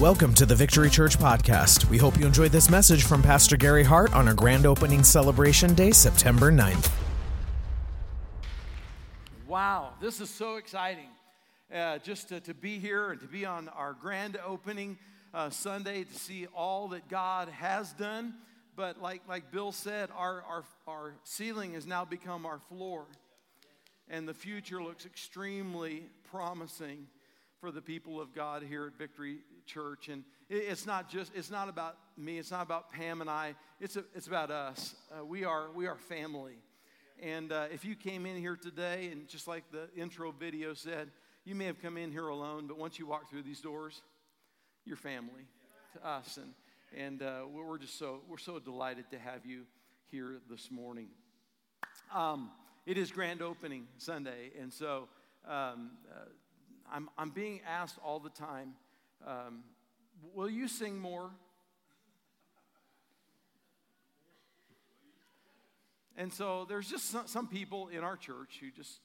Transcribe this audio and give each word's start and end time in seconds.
Welcome 0.00 0.32
to 0.34 0.46
the 0.46 0.54
Victory 0.54 0.90
Church 0.90 1.18
podcast. 1.18 1.90
We 1.90 1.98
hope 1.98 2.16
you 2.20 2.24
enjoyed 2.24 2.52
this 2.52 2.70
message 2.70 3.02
from 3.02 3.20
Pastor 3.20 3.56
Gary 3.56 3.82
Hart 3.82 4.14
on 4.14 4.28
our 4.28 4.34
grand 4.34 4.64
opening 4.64 5.02
celebration 5.02 5.74
day, 5.74 5.90
September 5.90 6.52
9th. 6.52 6.88
Wow, 9.48 9.94
this 10.00 10.20
is 10.20 10.30
so 10.30 10.54
exciting. 10.54 11.08
Uh, 11.74 11.98
just 11.98 12.28
to, 12.28 12.38
to, 12.38 12.54
be 12.54 12.78
here 12.78 13.10
and 13.10 13.20
to 13.22 13.26
be 13.26 13.44
on 13.44 13.68
our 13.70 13.92
grand 13.92 14.38
opening 14.46 14.96
uh, 15.34 15.50
Sunday 15.50 16.04
to 16.04 16.14
see 16.14 16.46
all 16.54 16.86
that 16.90 17.08
God 17.08 17.48
has 17.48 17.92
done. 17.94 18.34
But 18.76 19.02
like, 19.02 19.22
like 19.28 19.50
Bill 19.50 19.72
said, 19.72 20.10
our, 20.16 20.44
our, 20.48 20.64
our 20.86 21.14
ceiling 21.24 21.74
has 21.74 21.86
now 21.88 22.04
become 22.04 22.46
our 22.46 22.60
floor. 22.60 23.06
And 24.08 24.28
the 24.28 24.34
future 24.34 24.80
looks 24.80 25.06
extremely 25.06 26.04
promising 26.30 27.08
for 27.60 27.72
the 27.72 27.82
people 27.82 28.20
of 28.20 28.32
God 28.32 28.62
here 28.62 28.86
at 28.86 28.96
Victory 28.96 29.38
Church. 29.68 30.08
And 30.08 30.24
it's 30.48 30.86
not 30.86 31.08
just, 31.08 31.30
it's 31.34 31.50
not 31.50 31.68
about 31.68 31.96
me, 32.16 32.38
it's 32.38 32.50
not 32.50 32.62
about 32.62 32.90
Pam 32.90 33.20
and 33.20 33.30
I, 33.30 33.54
it's, 33.80 33.96
a, 33.96 34.04
it's 34.14 34.26
about 34.26 34.50
us. 34.50 34.94
Uh, 35.12 35.24
we, 35.24 35.44
are, 35.44 35.70
we 35.72 35.86
are 35.86 35.96
family. 35.96 36.56
And 37.22 37.52
uh, 37.52 37.66
if 37.72 37.84
you 37.84 37.94
came 37.94 38.26
in 38.26 38.36
here 38.36 38.56
today, 38.56 39.10
and 39.12 39.28
just 39.28 39.46
like 39.46 39.64
the 39.70 39.88
intro 39.96 40.32
video 40.32 40.74
said, 40.74 41.10
you 41.44 41.54
may 41.54 41.66
have 41.66 41.80
come 41.80 41.96
in 41.96 42.10
here 42.10 42.28
alone, 42.28 42.66
but 42.66 42.78
once 42.78 42.98
you 42.98 43.06
walk 43.06 43.30
through 43.30 43.42
these 43.42 43.60
doors, 43.60 44.02
you're 44.84 44.96
family 44.96 45.46
to 45.94 46.06
us. 46.06 46.38
And, 46.38 46.54
and 46.96 47.22
uh, 47.22 47.42
we're 47.50 47.78
just 47.78 47.98
so, 47.98 48.20
we're 48.28 48.38
so 48.38 48.58
delighted 48.58 49.10
to 49.10 49.18
have 49.18 49.44
you 49.44 49.64
here 50.10 50.38
this 50.50 50.70
morning. 50.70 51.08
Um, 52.14 52.50
it 52.86 52.96
is 52.96 53.10
grand 53.10 53.42
opening 53.42 53.86
Sunday, 53.98 54.50
and 54.58 54.72
so 54.72 55.08
um, 55.46 55.90
uh, 56.10 56.24
I'm, 56.90 57.08
I'm 57.18 57.30
being 57.30 57.60
asked 57.68 57.98
all 58.02 58.18
the 58.18 58.30
time, 58.30 58.74
um, 59.26 59.64
will 60.34 60.50
you 60.50 60.68
sing 60.68 60.98
more? 60.98 61.30
And 66.16 66.32
so 66.32 66.66
there's 66.68 66.90
just 66.90 67.10
some, 67.10 67.28
some 67.28 67.46
people 67.46 67.88
in 67.88 68.02
our 68.02 68.16
church 68.16 68.58
who 68.60 68.70
just, 68.72 68.98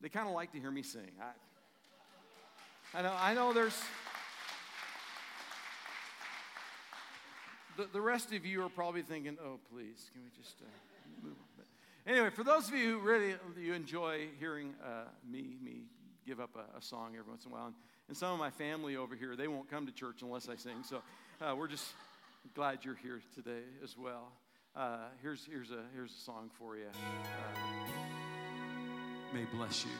they 0.00 0.08
kind 0.08 0.26
of 0.26 0.34
like 0.34 0.52
to 0.52 0.58
hear 0.58 0.72
me 0.72 0.82
sing. 0.82 1.12
I, 1.20 2.98
I 2.98 3.02
know, 3.02 3.14
I 3.16 3.34
know 3.34 3.52
there's, 3.52 3.80
the, 7.76 7.86
the 7.92 8.00
rest 8.00 8.32
of 8.32 8.44
you 8.44 8.64
are 8.64 8.68
probably 8.68 9.02
thinking, 9.02 9.38
oh, 9.40 9.60
please, 9.72 10.10
can 10.12 10.22
we 10.24 10.30
just 10.36 10.56
uh, 10.60 10.64
move 11.22 11.36
on? 11.38 11.46
But 11.56 11.66
anyway, 12.10 12.30
for 12.30 12.42
those 12.42 12.66
of 12.66 12.74
you 12.74 12.98
who 12.98 13.06
really 13.06 13.34
you 13.56 13.74
enjoy 13.74 14.26
hearing 14.40 14.74
uh, 14.84 15.04
me, 15.30 15.56
me 15.62 15.82
give 16.26 16.40
up 16.40 16.50
a, 16.56 16.78
a, 16.78 16.82
song 16.82 17.14
every 17.16 17.30
once 17.30 17.44
in 17.44 17.52
a 17.52 17.54
while, 17.54 17.66
and, 17.66 17.74
and, 18.10 18.16
some 18.16 18.32
of 18.32 18.40
my 18.40 18.50
family 18.50 18.96
over 18.96 19.14
here, 19.14 19.36
they 19.36 19.46
won't 19.46 19.70
come 19.70 19.86
to 19.86 19.92
church 19.92 20.22
unless 20.22 20.48
I 20.48 20.56
sing. 20.56 20.82
So 20.82 21.00
uh, 21.40 21.54
we're 21.56 21.68
just 21.68 21.86
glad 22.54 22.84
you're 22.84 22.96
here 22.96 23.22
today 23.36 23.62
as 23.84 23.96
well. 23.96 24.32
Uh, 24.74 24.98
here's, 25.22 25.46
here's, 25.48 25.70
a, 25.70 25.84
here's 25.94 26.10
a 26.10 26.18
song 26.18 26.50
for 26.58 26.76
you. 26.76 26.86
Uh, 26.86 26.96
may 29.32 29.44
bless 29.56 29.84
you. 29.84 29.90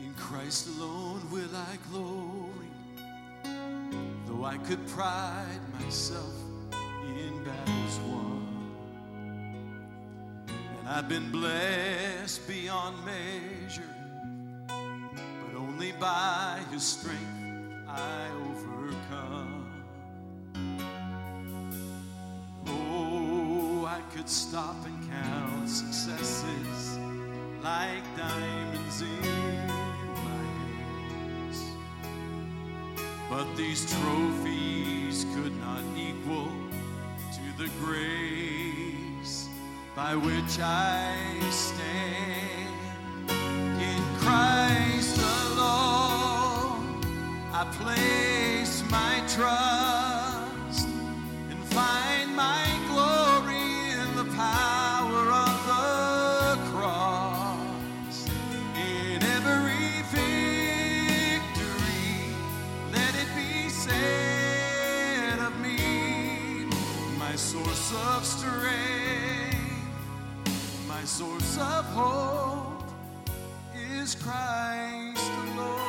In 0.00 0.14
Christ 0.14 0.68
alone 0.68 1.20
will 1.30 1.54
I 1.54 1.76
glory, 1.90 2.70
though 4.26 4.44
I 4.44 4.56
could 4.58 4.86
pride 4.88 5.60
myself 5.80 6.34
in 7.04 7.44
battles 7.44 7.98
won. 8.08 8.37
I've 10.90 11.06
been 11.06 11.30
blessed 11.30 12.48
beyond 12.48 13.04
measure 13.04 13.82
but 14.66 15.54
only 15.54 15.92
by 15.92 16.60
his 16.72 16.82
strength 16.82 17.84
I 17.86 18.28
overcome. 18.48 19.84
Oh, 22.66 23.84
I 23.86 24.00
could 24.14 24.30
stop 24.30 24.76
and 24.86 25.10
count 25.10 25.68
successes 25.68 26.98
like 27.62 28.02
diamonds 28.16 29.02
in 29.02 29.66
my 30.24 30.44
hands. 30.62 31.62
But 33.28 33.54
these 33.58 33.84
trophies 33.92 35.26
could 35.34 35.54
not 35.60 35.82
equal 35.98 36.48
to 37.34 37.62
the 37.62 37.68
grace 37.78 38.97
by 39.98 40.14
which 40.14 40.60
I 40.60 41.12
stand. 41.50 42.72
In 43.90 44.02
Christ 44.22 45.18
alone, 45.42 47.00
I 47.52 47.64
place 47.80 48.84
my 48.92 49.20
trust 49.26 49.67
of 71.60 71.84
hope 71.86 72.82
is 73.74 74.14
Christ 74.14 75.30
alone. 75.46 75.80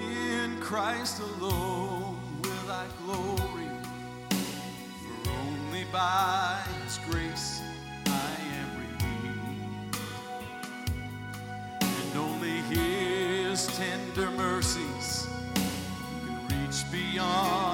In 0.00 0.60
Christ 0.60 1.20
alone 1.20 2.18
will 2.42 2.70
I 2.70 2.86
glory, 3.04 3.70
for 5.00 5.30
only 5.30 5.84
by 5.90 6.62
His 6.84 6.98
grace 7.10 7.62
I 8.06 8.36
am 8.60 8.68
redeemed, 8.82 9.96
and 11.80 12.18
only 12.18 12.60
His 12.68 13.66
tender 13.78 14.28
reach 14.36 14.67
beyond 17.18 17.67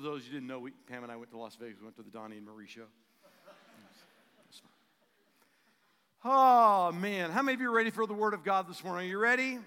For 0.00 0.04
those 0.06 0.24
you 0.24 0.32
didn't 0.32 0.46
know, 0.46 0.58
we, 0.58 0.70
Pam 0.88 1.02
and 1.02 1.12
I 1.12 1.16
went 1.16 1.30
to 1.32 1.36
Las 1.36 1.56
Vegas. 1.56 1.78
We 1.78 1.84
went 1.84 1.96
to 1.96 2.02
the 2.02 2.10
Donnie 2.10 2.38
and 2.38 2.46
Marie 2.46 2.66
show. 2.66 2.86
Oh, 6.24 6.90
man. 6.92 7.30
How 7.30 7.42
many 7.42 7.56
of 7.56 7.60
you 7.60 7.68
are 7.68 7.74
ready 7.74 7.90
for 7.90 8.06
the 8.06 8.14
Word 8.14 8.32
of 8.32 8.42
God 8.42 8.66
this 8.66 8.82
morning? 8.82 9.06
Are 9.06 9.10
you 9.10 9.18
ready? 9.18 9.58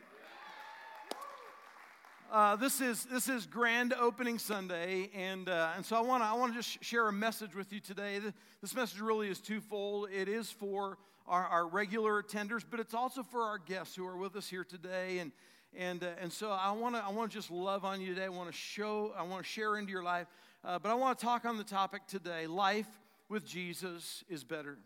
Uh, 2.31 2.55
this 2.55 2.81
is 2.81 3.05
this 3.05 3.29
is 3.29 3.45
grand 3.45 3.93
opening 3.93 4.39
Sunday, 4.39 5.11
and 5.13 5.49
uh, 5.49 5.73
and 5.75 5.85
so 5.85 5.97
I 5.97 6.01
want 6.01 6.23
to 6.23 6.27
I 6.27 6.33
want 6.33 6.53
to 6.53 6.59
just 6.59 6.83
share 6.83 7.07
a 7.07 7.13
message 7.13 7.53
with 7.53 7.71
you 7.71 7.79
today. 7.79 8.19
This 8.59 8.73
message 8.73 9.01
really 9.01 9.29
is 9.29 9.39
twofold. 9.39 10.09
It 10.11 10.27
is 10.27 10.49
for 10.49 10.97
our, 11.27 11.45
our 11.45 11.67
regular 11.67 12.23
attenders, 12.23 12.63
but 12.67 12.79
it's 12.79 12.95
also 12.95 13.21
for 13.21 13.43
our 13.43 13.59
guests 13.59 13.95
who 13.95 14.07
are 14.07 14.17
with 14.17 14.35
us 14.35 14.47
here 14.47 14.63
today. 14.63 15.19
And 15.19 15.31
and 15.77 16.03
uh, 16.03 16.07
and 16.21 16.31
so 16.31 16.51
I 16.51 16.71
want 16.71 16.95
to 16.95 17.03
I 17.03 17.09
want 17.09 17.31
to 17.31 17.37
just 17.37 17.51
love 17.51 17.85
on 17.85 18.01
you 18.01 18.13
today. 18.13 18.25
I 18.25 18.29
want 18.29 18.51
to 18.51 18.57
show 18.57 19.13
I 19.17 19.23
want 19.23 19.43
to 19.43 19.49
share 19.49 19.77
into 19.77 19.91
your 19.91 20.03
life, 20.03 20.27
uh, 20.63 20.79
but 20.79 20.89
I 20.89 20.95
want 20.95 21.17
to 21.17 21.25
talk 21.25 21.45
on 21.45 21.57
the 21.57 21.63
topic 21.63 22.07
today. 22.07 22.47
Life 22.47 22.87
with 23.29 23.45
Jesus 23.45 24.23
is 24.29 24.43
better. 24.43 24.77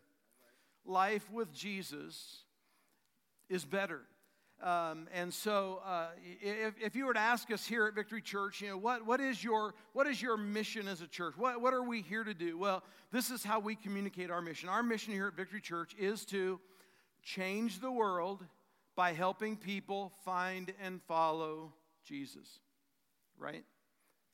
Life 0.84 1.30
with 1.30 1.52
Jesus 1.52 2.44
is 3.48 3.64
better. 3.64 4.00
Um, 4.60 5.06
and 5.14 5.32
so, 5.32 5.80
uh, 5.86 6.06
if, 6.42 6.74
if 6.82 6.96
you 6.96 7.06
were 7.06 7.14
to 7.14 7.20
ask 7.20 7.50
us 7.52 7.64
here 7.64 7.86
at 7.86 7.94
Victory 7.94 8.20
Church, 8.20 8.60
you 8.60 8.68
know, 8.68 8.76
what, 8.76 9.06
what, 9.06 9.20
is, 9.20 9.42
your, 9.44 9.74
what 9.92 10.08
is 10.08 10.20
your 10.20 10.36
mission 10.36 10.88
as 10.88 11.00
a 11.00 11.06
church? 11.06 11.34
What, 11.36 11.60
what 11.60 11.72
are 11.72 11.82
we 11.82 12.02
here 12.02 12.24
to 12.24 12.34
do? 12.34 12.58
Well, 12.58 12.82
this 13.12 13.30
is 13.30 13.44
how 13.44 13.60
we 13.60 13.76
communicate 13.76 14.32
our 14.32 14.42
mission. 14.42 14.68
Our 14.68 14.82
mission 14.82 15.12
here 15.12 15.28
at 15.28 15.34
Victory 15.34 15.60
Church 15.60 15.94
is 15.96 16.24
to 16.26 16.58
change 17.22 17.78
the 17.78 17.92
world 17.92 18.44
by 18.98 19.12
helping 19.12 19.56
people 19.56 20.12
find 20.24 20.72
and 20.82 21.00
follow 21.06 21.72
Jesus, 22.04 22.58
right? 23.38 23.62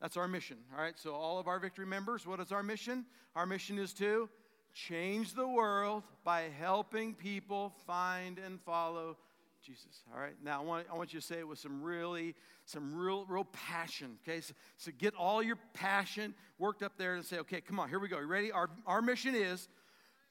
That's 0.01 0.17
our 0.17 0.27
mission, 0.27 0.57
all 0.75 0.83
right? 0.83 0.99
So, 0.99 1.13
all 1.13 1.39
of 1.39 1.49
our 1.49 1.59
Victory 1.59 1.85
members, 1.85 2.27
what 2.27 2.41
is 2.41 2.51
our 2.51 2.63
mission? 2.63 3.05
Our 3.37 3.45
mission 3.45 3.79
is 3.79 3.93
to 3.95 4.27
change 4.73 5.35
the 5.35 5.47
world 5.47 6.03
by 6.25 6.49
helping 6.59 7.13
people 7.13 7.75
find 7.87 8.39
and 8.39 8.59
follow 8.63 9.19
Jesus. 9.63 10.03
All 10.15 10.19
right. 10.19 10.35
Now 10.43 10.63
I 10.63 10.65
want, 10.65 10.87
I 10.91 10.97
want 10.97 11.13
you 11.13 11.21
to 11.21 11.27
say 11.27 11.41
it 11.41 11.49
with 11.49 11.59
some 11.59 11.83
really, 11.83 12.35
some 12.65 12.95
real, 12.95 13.27
real 13.27 13.45
passion. 13.45 14.17
Okay. 14.27 14.41
So, 14.41 14.55
so 14.79 14.93
get 14.99 15.15
all 15.15 15.43
your 15.43 15.59
passion 15.75 16.35
worked 16.59 16.83
up 16.83 16.93
there 16.97 17.17
and 17.17 17.25
say, 17.25 17.39
okay, 17.41 17.61
come 17.61 17.79
on, 17.79 17.91
here 17.91 17.99
we 17.99 18.09
go. 18.09 18.19
You 18.19 18.27
ready? 18.27 18.51
Our, 18.51 18.71
our 18.87 19.03
mission 19.03 19.35
is 19.35 19.69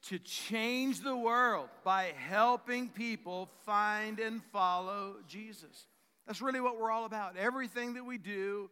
to 0.10 0.20
change 0.20 1.02
the 1.02 1.16
world 1.16 1.70
by 1.84 2.14
helping 2.18 2.90
people 2.90 3.50
find 3.66 4.20
and 4.20 4.42
follow 4.52 5.16
Jesus. 5.28 5.88
That's 6.28 6.42
really 6.42 6.60
what 6.60 6.80
we're 6.80 6.92
all 6.92 7.06
about. 7.06 7.38
Everything 7.38 7.94
that 7.94 8.06
we 8.06 8.18
do, 8.18 8.70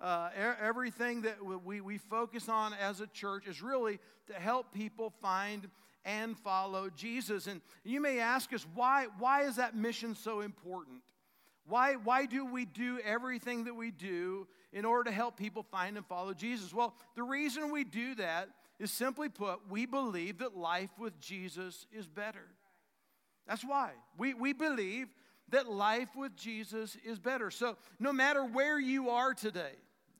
uh, 0.00 0.30
everything 0.60 1.22
that 1.22 1.38
we, 1.42 1.80
we 1.80 1.98
focus 1.98 2.48
on 2.48 2.74
as 2.74 3.00
a 3.00 3.06
church 3.06 3.46
is 3.46 3.62
really 3.62 3.98
to 4.26 4.34
help 4.34 4.72
people 4.72 5.12
find 5.22 5.68
and 6.04 6.38
follow 6.38 6.90
Jesus. 6.90 7.46
And 7.46 7.60
you 7.84 8.00
may 8.00 8.20
ask 8.20 8.52
us, 8.52 8.66
why, 8.74 9.06
why 9.18 9.42
is 9.42 9.56
that 9.56 9.74
mission 9.74 10.14
so 10.14 10.40
important? 10.40 11.02
Why, 11.66 11.94
why 11.94 12.26
do 12.26 12.44
we 12.44 12.64
do 12.64 13.00
everything 13.04 13.64
that 13.64 13.74
we 13.74 13.90
do 13.90 14.46
in 14.72 14.84
order 14.84 15.04
to 15.04 15.12
help 15.12 15.36
people 15.36 15.64
find 15.64 15.96
and 15.96 16.06
follow 16.06 16.32
Jesus? 16.34 16.72
Well, 16.72 16.94
the 17.16 17.22
reason 17.22 17.72
we 17.72 17.82
do 17.82 18.14
that 18.16 18.50
is 18.78 18.90
simply 18.90 19.28
put, 19.28 19.60
we 19.70 19.86
believe 19.86 20.38
that 20.38 20.56
life 20.56 20.90
with 20.98 21.18
Jesus 21.20 21.86
is 21.92 22.06
better. 22.06 22.46
That's 23.46 23.64
why. 23.64 23.92
We, 24.18 24.34
we 24.34 24.52
believe 24.52 25.08
that 25.50 25.68
life 25.68 26.08
with 26.16 26.36
Jesus 26.36 26.96
is 27.04 27.18
better. 27.18 27.50
So, 27.50 27.76
no 28.00 28.12
matter 28.12 28.44
where 28.44 28.78
you 28.78 29.10
are 29.10 29.32
today, 29.32 29.72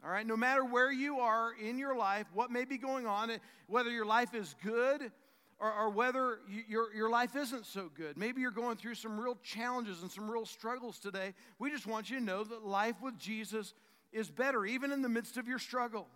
all 0.05 0.11
right, 0.11 0.27
no 0.27 0.37
matter 0.37 0.65
where 0.65 0.93
you 0.93 1.19
are 1.19 1.53
in 1.61 1.79
your 1.79 1.97
life, 1.97 2.27
what 2.33 2.51
may 2.51 2.65
be 2.65 2.79
going 2.79 3.07
on, 3.07 3.31
eh, 3.31 3.39
whether 3.67 3.91
your 3.91 4.07
life 4.07 4.35
is 4.35 4.55
good 4.63 5.11
or, 5.59 5.73
or 5.73 5.91
whether 5.91 6.39
you, 6.49 6.63
your, 6.69 6.95
your 6.95 7.11
life 7.11 7.35
isn't 7.35 7.67
so 7.67 7.91
good. 7.93 8.17
Maybe 8.17 8.41
you're 8.41 8.53
going 8.53 8.77
through 8.77 8.95
some 8.95 9.19
real 9.19 9.37
challenges 9.43 10.03
and 10.03 10.11
some 10.11 10.31
real 10.31 10.47
struggles 10.47 10.99
today. 11.01 11.35
We 11.59 11.71
just 11.71 11.87
want 11.87 12.09
you 12.09 12.19
to 12.19 12.25
know 12.25 12.45
that 12.45 12.65
life 12.65 12.97
with 13.03 13.19
Jesus 13.19 13.75
is 14.13 14.31
better, 14.31 14.65
even 14.65 14.93
in 14.93 15.03
the 15.03 15.09
midst 15.09 15.37
of 15.37 15.49
your 15.49 15.59
struggle. 15.59 16.07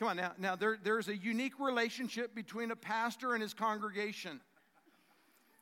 Come 0.00 0.08
on 0.08 0.16
now. 0.16 0.32
Now, 0.38 0.56
there, 0.56 0.78
there's 0.82 1.08
a 1.08 1.16
unique 1.16 1.60
relationship 1.60 2.34
between 2.34 2.70
a 2.70 2.76
pastor 2.76 3.34
and 3.34 3.42
his 3.42 3.52
congregation. 3.52 4.40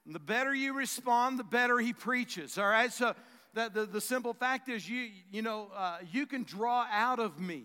And 0.06 0.14
the 0.14 0.20
better 0.20 0.54
you 0.54 0.74
respond, 0.74 1.40
the 1.40 1.44
better 1.44 1.80
he 1.80 1.92
preaches. 1.92 2.56
All 2.56 2.68
right? 2.68 2.92
So, 2.92 3.16
the, 3.54 3.68
the, 3.68 3.86
the 3.86 4.00
simple 4.00 4.32
fact 4.32 4.68
is, 4.68 4.88
you, 4.88 5.08
you 5.32 5.42
know, 5.42 5.72
uh, 5.74 5.98
you 6.12 6.24
can 6.24 6.44
draw 6.44 6.86
out 6.88 7.18
of 7.18 7.40
me 7.40 7.64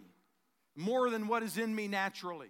more 0.75 1.11
than 1.11 1.27
what 1.27 1.43
is 1.43 1.59
in 1.59 1.75
me 1.75 1.87
naturally. 1.87 2.49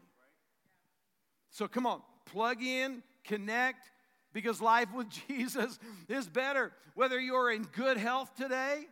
So 1.49 1.67
come 1.67 1.85
on, 1.85 2.01
plug 2.23 2.63
in, 2.63 3.03
connect, 3.25 3.91
because 4.31 4.61
life 4.61 4.87
with 4.95 5.07
Jesus 5.27 5.77
is 6.07 6.27
better. 6.27 6.71
Whether 6.95 7.19
you're 7.19 7.51
in 7.51 7.63
good 7.63 7.97
health 7.97 8.33
today 8.37 8.85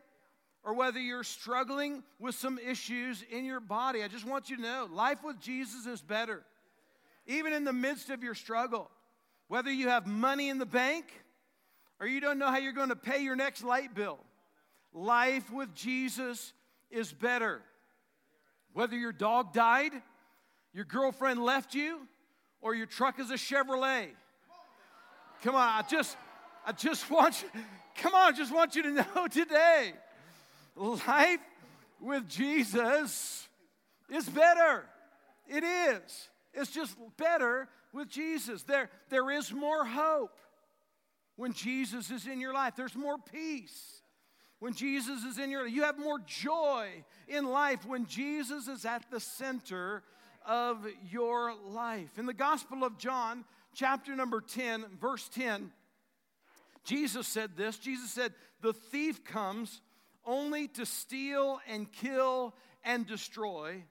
or 0.64 0.74
whether 0.74 1.00
you're 1.00 1.24
struggling 1.24 2.04
with 2.20 2.36
some 2.36 2.60
issues 2.60 3.24
in 3.32 3.46
your 3.46 3.60
body, 3.60 4.04
I 4.04 4.08
just 4.08 4.26
want 4.26 4.50
you 4.50 4.58
to 4.58 4.62
know 4.62 4.88
life 4.92 5.24
with 5.24 5.40
Jesus 5.40 5.86
is 5.86 6.02
better. 6.02 6.44
Even 7.26 7.54
in 7.54 7.64
the 7.64 7.74
midst 7.74 8.10
of 8.10 8.24
your 8.24 8.36
struggle, 8.36 8.90
whether 9.48 9.72
you 9.72 9.90
have 9.90 10.06
money 10.06 10.50
in 10.50 10.60
the 10.60 10.66
bank 10.66 11.06
or 12.00 12.08
you 12.08 12.20
don't 12.20 12.38
know 12.38 12.48
how 12.48 12.58
you're 12.58 12.74
going 12.74 12.90
to 12.90 12.96
pay 12.96 13.24
your 13.24 13.36
next 13.36 13.64
light 13.64 13.94
bill, 13.94 14.20
life 14.94 15.52
with 15.52 15.74
Jesus 15.74 16.54
is 16.90 17.12
better. 17.12 17.62
Whether 18.74 18.98
your 18.98 19.12
dog 19.12 19.54
died, 19.54 19.92
your 20.74 20.86
girlfriend 20.86 21.44
left 21.44 21.74
you, 21.74 22.00
or 22.62 22.76
your 22.76 22.86
truck 22.86 23.20
is 23.20 23.32
a 23.32 23.36
Chevrolet. 23.36 24.08
Come 25.44 25.56
on, 25.56 25.68
I 25.68 25.82
just, 25.90 26.16
I 26.66 26.72
just 26.72 27.10
want 27.12 27.42
you, 27.42 27.62
come 27.96 28.14
on, 28.14 28.34
I 28.34 28.36
just 28.36 28.54
want 28.54 28.76
you 28.76 28.84
to 28.84 28.92
know 28.92 29.28
today, 29.32 29.94
life 30.82 31.40
with 32.00 32.28
Jesus 32.28 33.48
is 34.10 34.28
better. 34.28 34.86
It 35.48 35.64
is. 35.64 36.30
It's 36.54 36.72
just 36.72 36.96
better 37.18 37.70
with 37.94 38.10
Jesus. 38.10 38.64
There, 38.64 38.90
there 39.10 39.30
is 39.32 39.54
more 39.54 39.86
hope 39.86 40.38
when 41.36 41.54
Jesus 41.54 42.10
is 42.12 42.28
in 42.28 42.40
your 42.40 42.54
life. 42.54 42.74
There's 42.76 42.96
more 42.96 43.18
peace 43.18 44.02
when 44.60 44.74
Jesus 44.74 45.24
is 45.24 45.38
in 45.38 45.50
your 45.50 45.64
life. 45.64 45.74
You 45.74 45.84
have 45.84 46.00
more 46.00 46.20
joy 46.20 47.04
in 47.28 47.46
life 47.46 47.86
when 47.86 48.06
Jesus 48.06 48.68
is 48.68 48.86
at 48.86 49.10
the 49.12 49.20
center 49.20 50.04
of 50.46 50.86
your 51.10 51.54
life. 51.68 52.18
In 52.18 52.26
the 52.26 52.34
Gospel 52.34 52.84
of 52.84 52.98
John, 52.98 53.46
chapter 53.74 54.16
number 54.16 54.42
10, 54.42 54.86
verse 55.00 55.30
10, 55.30 55.72
Jesus 56.84 57.28
said 57.28 57.52
this 57.56 57.78
Jesus 57.78 58.12
said, 58.12 58.34
The 58.62 58.74
thief 58.74 59.24
comes 59.24 59.82
only 60.26 60.68
to 60.70 60.86
steal 60.86 61.60
and 61.68 61.92
kill 61.92 62.54
and 62.84 63.06
destroy. 63.06 63.84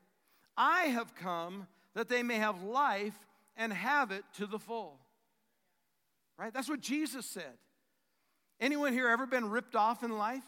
I 0.56 0.84
have 0.84 1.14
come 1.14 1.66
that 1.94 2.08
they 2.08 2.22
may 2.22 2.36
have 2.36 2.62
life 2.62 3.18
and 3.56 3.72
have 3.72 4.10
it 4.10 4.24
to 4.36 4.46
the 4.46 4.58
full. 4.58 4.98
Right? 6.38 6.52
That's 6.52 6.68
what 6.68 6.80
Jesus 6.80 7.26
said. 7.26 7.58
Anyone 8.60 8.92
here 8.92 9.08
ever 9.08 9.26
been 9.26 9.50
ripped 9.50 9.74
off 9.74 10.02
in 10.02 10.16
life? 10.16 10.44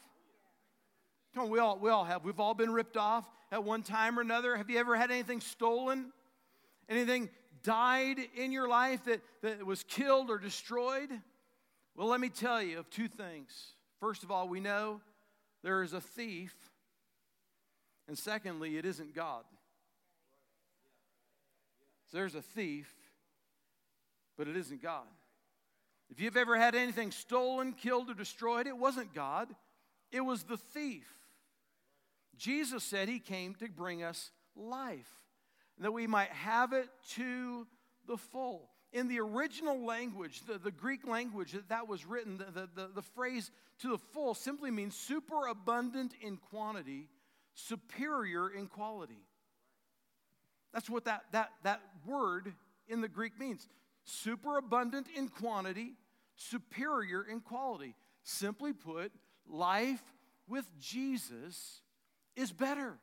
Come 1.34 1.44
on, 1.44 1.50
we 1.50 1.58
all, 1.58 1.78
we 1.78 1.90
all 1.90 2.04
have. 2.04 2.24
We've 2.24 2.40
all 2.40 2.54
been 2.54 2.72
ripped 2.72 2.96
off 2.96 3.24
at 3.50 3.64
one 3.64 3.82
time 3.82 4.18
or 4.18 4.22
another. 4.22 4.56
Have 4.56 4.68
you 4.68 4.78
ever 4.78 4.96
had 4.96 5.10
anything 5.10 5.40
stolen? 5.40 6.12
Anything 6.88 7.30
died 7.62 8.18
in 8.36 8.52
your 8.52 8.68
life 8.68 9.04
that, 9.04 9.20
that 9.42 9.64
was 9.64 9.82
killed 9.82 10.30
or 10.30 10.38
destroyed? 10.38 11.10
Well, 11.96 12.08
let 12.08 12.20
me 12.20 12.28
tell 12.28 12.62
you 12.62 12.78
of 12.78 12.90
two 12.90 13.08
things. 13.08 13.74
First 14.00 14.22
of 14.22 14.30
all, 14.30 14.48
we 14.48 14.60
know 14.60 15.00
there 15.62 15.82
is 15.82 15.92
a 15.92 16.00
thief. 16.00 16.54
And 18.08 18.18
secondly, 18.18 18.76
it 18.76 18.84
isn't 18.84 19.14
God. 19.14 19.44
So 22.10 22.18
there's 22.18 22.34
a 22.34 22.42
thief, 22.42 22.92
but 24.36 24.48
it 24.48 24.56
isn't 24.56 24.82
God. 24.82 25.06
If 26.10 26.20
you've 26.20 26.36
ever 26.36 26.58
had 26.58 26.74
anything 26.74 27.10
stolen, 27.10 27.72
killed, 27.72 28.10
or 28.10 28.14
destroyed, 28.14 28.66
it 28.66 28.76
wasn't 28.76 29.14
God, 29.14 29.48
it 30.10 30.20
was 30.20 30.42
the 30.42 30.58
thief. 30.58 31.08
Jesus 32.36 32.84
said 32.84 33.08
he 33.08 33.18
came 33.18 33.54
to 33.54 33.68
bring 33.68 34.02
us 34.02 34.30
life, 34.54 35.10
that 35.78 35.92
we 35.92 36.06
might 36.06 36.30
have 36.30 36.74
it 36.74 36.88
to 37.14 37.66
the 38.06 38.18
full. 38.18 38.68
In 38.92 39.08
the 39.08 39.20
original 39.20 39.86
language, 39.86 40.42
the, 40.46 40.58
the 40.58 40.70
Greek 40.70 41.06
language 41.06 41.52
that 41.52 41.70
that 41.70 41.88
was 41.88 42.04
written, 42.04 42.36
the, 42.36 42.68
the, 42.74 42.88
the 42.94 43.02
phrase 43.02 43.50
to 43.78 43.88
the 43.88 43.98
full 43.98 44.34
simply 44.34 44.70
means 44.70 44.94
superabundant 44.94 46.12
in 46.20 46.36
quantity, 46.36 47.08
superior 47.54 48.50
in 48.50 48.66
quality. 48.66 49.24
That's 50.74 50.90
what 50.90 51.04
that, 51.06 51.24
that, 51.32 51.50
that 51.62 51.80
word 52.06 52.52
in 52.86 53.00
the 53.00 53.08
Greek 53.08 53.38
means. 53.38 53.66
Superabundant 54.04 55.06
in 55.16 55.28
quantity, 55.28 55.94
superior 56.36 57.22
in 57.22 57.40
quality. 57.40 57.94
Simply 58.24 58.72
put, 58.72 59.12
life 59.48 60.02
with 60.48 60.66
Jesus 60.80 61.80
is 62.36 62.52
better. 62.52 62.98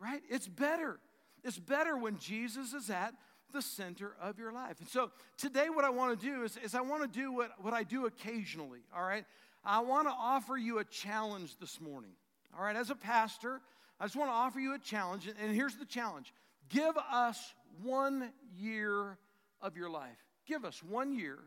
right? 0.00 0.22
It's 0.28 0.48
better. 0.48 0.98
It's 1.44 1.58
better 1.58 1.96
when 1.96 2.18
Jesus 2.18 2.72
is 2.72 2.90
at 2.90 3.14
the 3.52 3.62
center 3.62 4.14
of 4.20 4.38
your 4.38 4.52
life. 4.52 4.80
And 4.80 4.88
so 4.88 5.10
today, 5.36 5.68
what 5.70 5.84
I 5.84 5.90
want 5.90 6.18
to 6.18 6.26
do 6.26 6.44
is, 6.44 6.56
is 6.62 6.74
I 6.74 6.80
want 6.80 7.02
to 7.02 7.18
do 7.18 7.32
what, 7.32 7.50
what 7.60 7.74
I 7.74 7.82
do 7.82 8.06
occasionally, 8.06 8.80
all 8.94 9.02
right? 9.02 9.24
I 9.64 9.80
want 9.80 10.08
to 10.08 10.12
offer 10.12 10.56
you 10.56 10.78
a 10.78 10.84
challenge 10.84 11.56
this 11.58 11.80
morning, 11.80 12.12
all 12.56 12.64
right? 12.64 12.76
As 12.76 12.90
a 12.90 12.94
pastor, 12.94 13.60
I 13.98 14.04
just 14.04 14.16
want 14.16 14.30
to 14.30 14.34
offer 14.34 14.60
you 14.60 14.74
a 14.74 14.78
challenge. 14.78 15.26
And 15.26 15.54
here's 15.54 15.76
the 15.76 15.84
challenge 15.84 16.32
give 16.68 16.96
us 17.10 17.54
one 17.82 18.32
year 18.56 19.18
of 19.60 19.76
your 19.76 19.90
life. 19.90 20.18
Give 20.46 20.64
us 20.64 20.82
one 20.82 21.12
year 21.12 21.38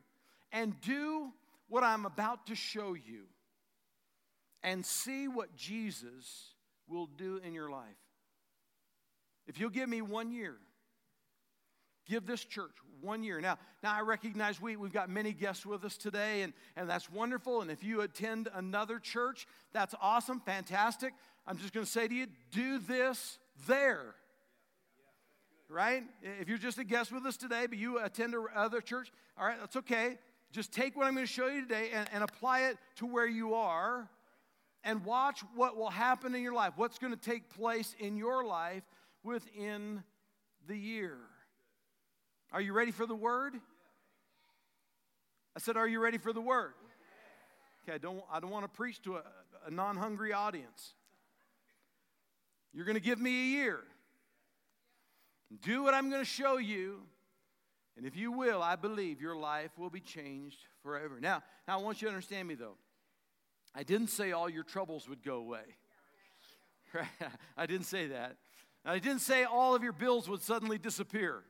and 0.52 0.80
do 0.82 1.32
what 1.68 1.84
I'm 1.84 2.06
about 2.06 2.48
to 2.48 2.56
show 2.56 2.94
you 2.94 3.24
and 4.62 4.86
see 4.86 5.28
what 5.28 5.56
Jesus 5.56 6.54
will 6.88 7.08
do 7.08 7.40
in 7.44 7.54
your 7.54 7.70
life. 7.70 7.88
If 9.48 9.60
you'll 9.60 9.72
give 9.72 9.90
me 9.90 10.02
one 10.02 10.32
year, 10.32 10.56
give 12.06 12.26
this 12.26 12.44
church 12.44 12.76
one 13.02 13.24
year. 13.24 13.42
Now, 13.42 13.58
now 13.84 13.94
I 13.94 14.02
recognize 14.02 14.62
we, 14.62 14.76
we've 14.76 14.94
got 14.94 15.10
many 15.10 15.34
guests 15.34 15.66
with 15.66 15.84
us 15.84 15.98
today, 15.98 16.42
and, 16.42 16.54
and 16.76 16.90
that's 16.90 17.10
wonderful. 17.12 17.62
And 17.62 17.70
if 17.70 17.84
you 17.84 18.02
attend 18.02 18.50
another 18.54 19.00
church, 19.00 19.46
that's 19.74 19.94
awesome, 20.02 20.40
fantastic. 20.40 21.14
I'm 21.46 21.58
just 21.58 21.74
going 21.74 21.86
to 21.86 21.92
say 21.92 22.08
to 22.08 22.14
you, 22.14 22.28
do 22.52 22.80
this 22.80 23.38
there. 23.68 24.16
Right? 25.70 26.04
If 26.40 26.48
you're 26.48 26.58
just 26.58 26.78
a 26.78 26.84
guest 26.84 27.12
with 27.12 27.26
us 27.26 27.36
today, 27.36 27.66
but 27.68 27.78
you 27.78 28.00
attend 28.00 28.36
another 28.36 28.80
church, 28.80 29.12
all 29.38 29.46
right, 29.46 29.58
that's 29.60 29.76
okay. 29.78 30.18
Just 30.52 30.72
take 30.72 30.96
what 30.96 31.08
I'm 31.08 31.16
going 31.16 31.26
to 31.26 31.32
show 31.32 31.48
you 31.48 31.62
today 31.62 31.90
and, 31.94 32.08
and 32.14 32.24
apply 32.24 32.68
it 32.68 32.78
to 32.98 33.06
where 33.06 33.28
you 33.28 33.56
are 33.56 34.08
and 34.84 35.04
watch 35.04 35.42
what 35.56 35.76
will 35.76 35.90
happen 35.90 36.36
in 36.36 36.44
your 36.44 36.54
life, 36.54 36.74
what's 36.76 37.00
going 37.00 37.14
to 37.14 37.20
take 37.20 37.50
place 37.50 37.96
in 38.00 38.18
your 38.18 38.46
life 38.46 38.84
within 39.24 40.04
the 40.68 40.78
year. 40.78 41.18
Are 42.54 42.62
you 42.62 42.72
ready 42.72 42.92
for 42.92 43.08
the 43.08 43.16
word? 43.16 43.56
I 45.56 45.60
said, 45.60 45.76
Are 45.76 45.88
you 45.88 46.00
ready 46.00 46.20
for 46.20 46.32
the 46.32 46.42
word? 46.42 46.74
Okay, 47.84 47.96
I 47.96 47.98
don't, 47.98 48.24
I 48.32 48.40
don't 48.40 48.52
want 48.52 48.64
to 48.64 48.70
preach 48.70 49.02
to 49.04 49.16
a, 49.16 49.24
a 49.66 49.72
non 49.72 49.98
hungry 49.98 50.32
audience. 50.32 50.94
You're 52.74 52.86
going 52.86 52.96
to 52.96 53.02
give 53.02 53.20
me 53.20 53.32
a 53.32 53.46
year. 53.58 53.80
Do 55.62 55.84
what 55.84 55.94
I'm 55.94 56.10
going 56.10 56.22
to 56.22 56.30
show 56.30 56.58
you. 56.58 57.02
And 57.98 58.06
if 58.06 58.16
you 58.16 58.32
will, 58.32 58.64
I 58.64 58.76
believe 58.76 59.22
your 59.22 59.36
life 59.36 59.72
will 59.78 59.92
be 59.92 60.00
changed 60.00 60.58
forever. 60.82 61.20
Now, 61.20 61.44
now 61.68 61.80
I 61.80 61.82
want 61.82 62.02
you 62.02 62.08
to 62.08 62.14
understand 62.14 62.48
me 62.48 62.56
though. 62.56 62.78
I 63.76 63.84
didn't 63.84 64.08
say 64.08 64.32
all 64.32 64.50
your 64.50 64.64
troubles 64.64 65.08
would 65.10 65.24
go 65.24 65.38
away. 65.38 65.64
I 67.58 67.66
didn't 67.66 67.86
say 67.86 68.08
that. 68.08 68.38
I 68.86 69.00
didn't 69.00 69.22
say 69.22 69.44
all 69.44 69.76
of 69.76 69.84
your 69.84 69.94
bills 69.94 70.28
would 70.28 70.42
suddenly 70.42 70.78
disappear. 70.78 71.44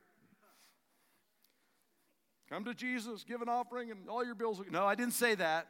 Come 2.53 2.65
to 2.65 2.75
Jesus, 2.75 3.23
give 3.23 3.41
an 3.41 3.49
offering, 3.49 3.89
and 3.89 4.07
all 4.07 4.23
your 4.23 4.35
bills. 4.35 4.59
Will... 4.59 4.67
No, 4.69 4.85
I 4.85 4.93
didn't 4.93 5.15
say 5.15 5.33
that. 5.33 5.65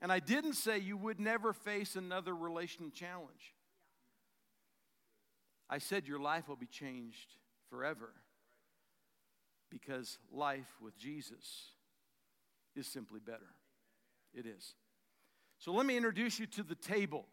And 0.00 0.10
I 0.10 0.18
didn't 0.18 0.54
say 0.54 0.78
you 0.78 0.96
would 0.96 1.20
never 1.20 1.52
face 1.52 1.96
another 1.96 2.34
relational 2.34 2.88
challenge. 2.88 3.54
I 5.68 5.76
said 5.76 6.08
your 6.08 6.18
life 6.18 6.48
will 6.48 6.56
be 6.56 6.64
changed 6.64 7.34
forever 7.68 8.08
because 9.68 10.16
life 10.32 10.78
with 10.80 10.96
Jesus 10.96 11.72
is 12.74 12.86
simply 12.86 13.20
better. 13.20 13.54
It 14.32 14.46
is. 14.46 14.76
So 15.58 15.72
let 15.72 15.84
me 15.84 15.94
introduce 15.94 16.38
you 16.38 16.46
to 16.46 16.62
the 16.62 16.74
table. 16.74 17.26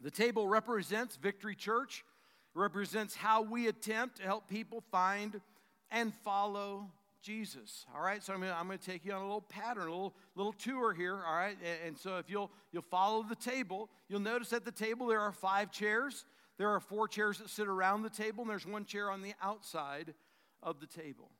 The 0.00 0.10
table 0.10 0.48
represents 0.48 1.14
Victory 1.14 1.54
Church, 1.54 2.04
represents 2.52 3.14
how 3.14 3.42
we 3.42 3.68
attempt 3.68 4.16
to 4.16 4.24
help 4.24 4.48
people 4.48 4.82
find 4.90 5.40
and 5.88 6.12
follow 6.24 6.90
Jesus. 7.22 7.86
All 7.94 8.02
right, 8.02 8.22
so 8.22 8.34
I'm 8.34 8.40
gonna, 8.40 8.78
take 8.78 9.04
you 9.04 9.12
on 9.12 9.20
a 9.20 9.24
little 9.24 9.40
pattern, 9.40 9.86
a 9.86 9.90
little, 9.90 10.14
little 10.34 10.52
tour 10.52 10.92
here. 10.92 11.14
All 11.14 11.34
right, 11.34 11.56
and 11.86 11.96
so 11.96 12.18
if 12.18 12.28
you'll, 12.28 12.50
you'll 12.72 12.82
follow 12.82 13.22
the 13.22 13.36
table, 13.36 13.88
you'll 14.08 14.20
notice 14.20 14.52
at 14.52 14.64
the 14.64 14.72
table 14.72 15.06
there 15.06 15.20
are 15.20 15.32
five 15.32 15.70
chairs. 15.70 16.24
There 16.58 16.68
are 16.68 16.80
four 16.80 17.08
chairs 17.08 17.38
that 17.38 17.48
sit 17.48 17.68
around 17.68 18.02
the 18.02 18.10
table, 18.10 18.42
and 18.42 18.50
there's 18.50 18.66
one 18.66 18.84
chair 18.84 19.10
on 19.10 19.22
the 19.22 19.34
outside 19.40 20.14
of 20.62 20.80
the 20.80 20.86
table. 20.86 21.30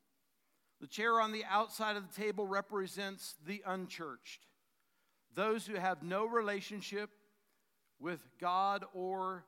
The 0.81 0.87
chair 0.87 1.21
on 1.21 1.33
the 1.33 1.45
outside 1.49 1.97
of 1.97 2.13
the 2.13 2.21
table 2.21 2.47
represents 2.47 3.35
the 3.47 3.63
unchurched, 3.67 4.47
those 5.35 5.67
who 5.67 5.75
have 5.75 6.03
no 6.03 6.27
relationship 6.27 7.11
with 8.01 8.21
God 8.41 8.85
or 8.95 9.45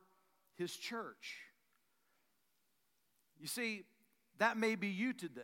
His 0.56 0.76
church. 0.76 1.38
You 3.40 3.46
see, 3.46 3.82
that 4.38 4.56
may 4.56 4.74
be 4.74 4.88
you 4.88 5.12
today. 5.12 5.42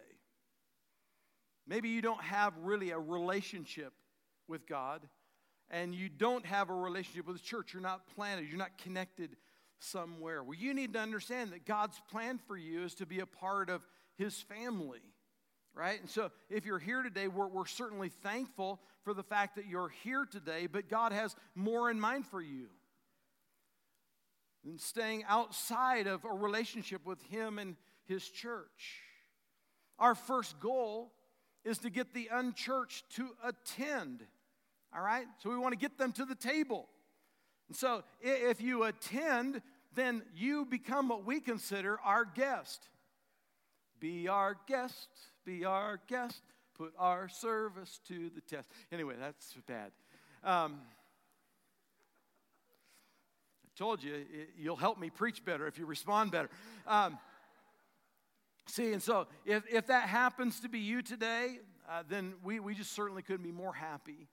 Maybe 1.71 1.89
you 1.89 2.03
don't 2.03 2.21
have 2.23 2.53
really 2.59 2.91
a 2.91 2.99
relationship 2.99 3.93
with 4.49 4.67
God, 4.67 5.07
and 5.71 5.95
you 5.95 6.09
don't 6.09 6.45
have 6.45 6.69
a 6.69 6.75
relationship 6.75 7.29
with 7.29 7.37
the 7.37 7.45
church. 7.45 7.73
You're 7.73 7.81
not 7.81 8.09
planted, 8.17 8.49
you're 8.49 8.59
not 8.59 8.77
connected 8.77 9.37
somewhere. 9.79 10.43
Well, 10.43 10.59
you 10.59 10.75
need 10.75 10.95
to 10.95 10.99
understand 10.99 11.53
that 11.53 11.65
God's 11.65 12.01
plan 12.11 12.41
for 12.49 12.57
you 12.57 12.83
is 12.83 12.95
to 12.97 13.07
be 13.07 13.21
a 13.21 13.27
part 13.27 13.71
of 13.71 13.87
His 14.19 14.35
family, 14.41 14.99
right? 15.73 16.01
And 16.01 16.11
so 16.11 16.33
if 16.49 16.67
you're 16.67 16.81
here 16.81 17.05
today, 17.05 17.29
we're, 17.29 17.47
we're 17.47 17.67
certainly 17.67 18.09
thankful 18.09 18.81
for 19.05 19.15
the 19.15 19.23
fact 19.23 19.55
that 19.55 19.69
you're 19.69 19.93
here 20.03 20.27
today, 20.29 20.67
but 20.67 20.89
God 20.89 21.13
has 21.13 21.37
more 21.55 21.89
in 21.89 22.01
mind 22.01 22.27
for 22.27 22.43
you 22.43 22.67
than 24.65 24.77
staying 24.77 25.23
outside 25.29 26.09
of 26.09 26.25
a 26.25 26.33
relationship 26.33 27.07
with 27.07 27.23
Him 27.31 27.61
and 27.61 27.77
His 28.07 28.29
church. 28.29 29.05
Our 30.01 30.17
first 30.17 30.59
goal 30.59 31.13
is 31.65 31.79
to 31.79 31.91
get 31.91 32.15
the 32.15 32.29
unchurched 32.33 33.09
to 33.17 33.31
attend, 33.45 34.25
all 34.95 35.03
right? 35.03 35.27
So 35.43 35.51
we 35.51 35.59
want 35.59 35.73
to 35.73 35.79
get 35.79 35.99
them 35.99 36.13
to 36.13 36.25
the 36.25 36.35
table. 36.35 36.89
And 37.69 37.77
so 37.77 38.03
if 38.21 38.61
you 38.61 38.85
attend, 38.85 39.63
then 39.95 40.23
you 40.35 40.65
become 40.65 41.09
what 41.09 41.25
we 41.25 41.41
consider 41.41 41.99
our 42.05 42.25
guest. 42.25 42.89
Be 43.99 44.29
our 44.29 44.57
guest, 44.67 45.09
be 45.45 45.65
our 45.65 46.01
guest, 46.09 46.43
put 46.75 46.93
our 46.99 47.29
service 47.29 48.01
to 48.09 48.31
the 48.31 48.41
test. 48.41 48.69
Anyway, 48.91 49.15
that's 49.21 49.55
bad. 49.67 49.93
Um, 50.43 50.81
I 53.67 53.69
told 53.77 54.03
you, 54.03 54.25
you'll 54.57 54.77
help 54.77 54.99
me 54.99 55.11
preach 55.11 55.45
better 55.45 55.67
if 55.67 55.79
you 55.79 55.85
respond 55.85 56.31
better. 56.31 56.49
Um, 56.87 57.19
see, 58.67 58.93
and 58.93 59.03
so 59.03 59.27
if, 59.45 59.65
if 59.71 59.87
that 59.89 60.09
happens 60.09 60.61
to 60.61 60.69
be 60.69 60.79
you 60.79 61.03
today, 61.03 61.59
uh, 61.89 62.03
then 62.09 62.35
we, 62.43 62.61
we 62.61 62.75
just 62.75 62.93
certainly 62.93 63.23
couldn't 63.23 63.45
be 63.45 63.53
more 63.53 63.73
happy 63.73 64.29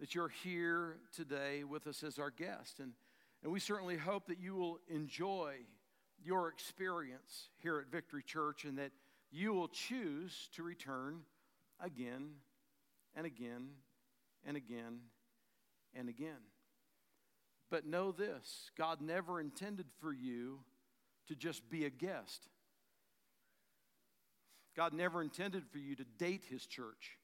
that 0.00 0.14
you're 0.14 0.28
here 0.28 0.96
today 1.14 1.64
with 1.64 1.86
us 1.86 2.02
as 2.02 2.18
our 2.18 2.30
guest. 2.30 2.80
And, 2.80 2.92
and 3.42 3.52
we 3.52 3.60
certainly 3.60 3.96
hope 3.96 4.26
that 4.26 4.38
you 4.38 4.54
will 4.54 4.78
enjoy 4.88 5.54
your 6.24 6.48
experience 6.48 7.50
here 7.62 7.78
at 7.78 7.90
Victory 7.90 8.22
Church 8.22 8.64
and 8.64 8.78
that 8.78 8.92
you 9.30 9.52
will 9.52 9.68
choose 9.68 10.48
to 10.54 10.62
return 10.62 11.20
again 11.80 12.30
and 13.14 13.26
again 13.26 13.68
and 14.46 14.56
again 14.56 15.00
and 15.94 16.08
again. 16.08 16.40
But 17.70 17.86
know 17.86 18.12
this 18.12 18.70
God 18.76 19.00
never 19.00 19.40
intended 19.40 19.86
for 20.00 20.12
you 20.12 20.60
to 21.28 21.34
just 21.34 21.68
be 21.70 21.84
a 21.84 21.90
guest. 21.90 22.48
God 24.76 24.92
never 24.92 25.22
intended 25.22 25.64
for 25.70 25.78
you 25.78 25.94
to 25.96 26.04
date 26.18 26.44
his 26.48 26.66
church. 26.66 27.18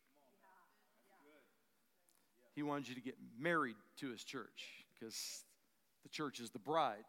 He 2.54 2.62
wanted 2.62 2.88
you 2.88 2.95
to 2.95 3.00
get 3.00 3.16
married 3.38 3.76
to 3.99 4.11
his 4.11 4.23
church 4.23 4.85
because 4.95 5.45
the 6.02 6.09
church 6.09 6.40
is 6.40 6.50
the 6.50 6.59
bride 6.59 7.04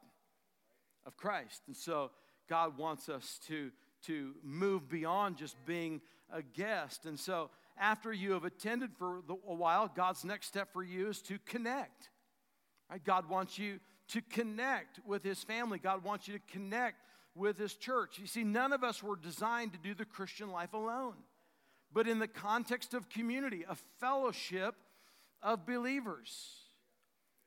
of 1.06 1.18
Christ. 1.18 1.64
And 1.68 1.76
so 1.76 2.12
God 2.50 2.78
wants 2.78 3.10
us 3.10 3.40
to, 3.48 3.72
to 4.06 4.34
move 4.44 4.90
beyond 4.90 5.38
just 5.38 5.56
being 5.66 6.02
a 6.32 6.42
guest. 6.42 7.06
And 7.06 7.20
so 7.20 7.50
after 7.80 8.14
you 8.14 8.32
have 8.34 8.46
attended 8.46 8.92
for 8.98 9.22
a 9.30 9.54
while, 9.54 9.92
God's 9.94 10.24
next 10.24 10.48
step 10.48 10.72
for 10.72 10.84
you 10.84 11.10
is 11.10 11.22
to 11.24 11.40
connect. 11.46 12.10
Right? 12.90 13.04
God 13.04 13.30
wants 13.30 13.58
you 13.58 13.80
to 14.10 14.22
connect 14.22 15.00
with 15.06 15.24
his 15.24 15.44
family. 15.44 15.80
God 15.80 16.04
wants 16.04 16.28
you 16.28 16.34
to 16.34 16.44
connect 16.52 16.98
with 17.36 17.58
his 17.58 17.74
church. 17.76 18.20
You 18.20 18.28
see, 18.28 18.44
none 18.44 18.74
of 18.74 18.84
us 18.84 19.02
were 19.02 19.16
designed 19.16 19.74
to 19.74 19.80
do 19.80 19.94
the 19.94 20.06
Christian 20.06 20.52
life 20.52 20.74
alone. 20.74 21.16
But 21.94 22.08
in 22.08 22.20
the 22.20 22.28
context 22.28 22.94
of 22.94 23.10
community, 23.10 23.66
a 23.68 23.76
fellowship 24.00 24.76
of 25.42 25.66
believers. 25.66 26.56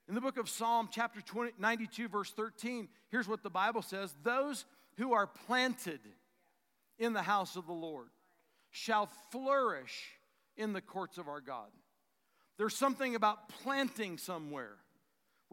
In 0.09 0.14
the 0.14 0.21
book 0.21 0.37
of 0.37 0.49
Psalm, 0.50 0.88
chapter 0.93 1.21
20, 1.21 1.53
92, 1.59 2.09
verse 2.09 2.31
13, 2.31 2.88
here's 3.11 3.29
what 3.29 3.43
the 3.43 3.50
Bible 3.50 3.83
says 3.83 4.14
Those 4.23 4.67
who 4.97 5.14
are 5.14 5.26
planted 5.26 6.00
in 6.99 7.12
the 7.12 7.23
house 7.23 7.57
of 7.57 7.67
the 7.67 7.73
Lord 7.73 8.09
shall 8.71 9.09
flourish 9.31 10.11
in 10.57 10.73
the 10.73 10.81
courts 10.81 11.17
of 11.17 11.29
our 11.29 11.41
God. 11.41 11.71
There's 12.59 12.76
something 12.76 13.14
about 13.14 13.49
planting 13.49 14.19
somewhere 14.19 14.76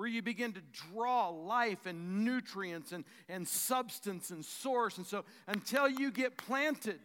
where 0.02 0.10
you 0.10 0.24
begin 0.24 0.52
to 0.52 0.62
draw 0.92 1.30
life 1.30 1.86
and 1.86 2.26
nutrients 2.26 2.92
and, 2.92 3.06
and 3.30 3.48
substance 3.48 4.32
and 4.32 4.44
source. 4.44 4.98
And 4.98 5.06
so 5.06 5.26
until 5.46 5.88
you 5.88 6.10
get 6.10 6.38
planted, 6.38 6.98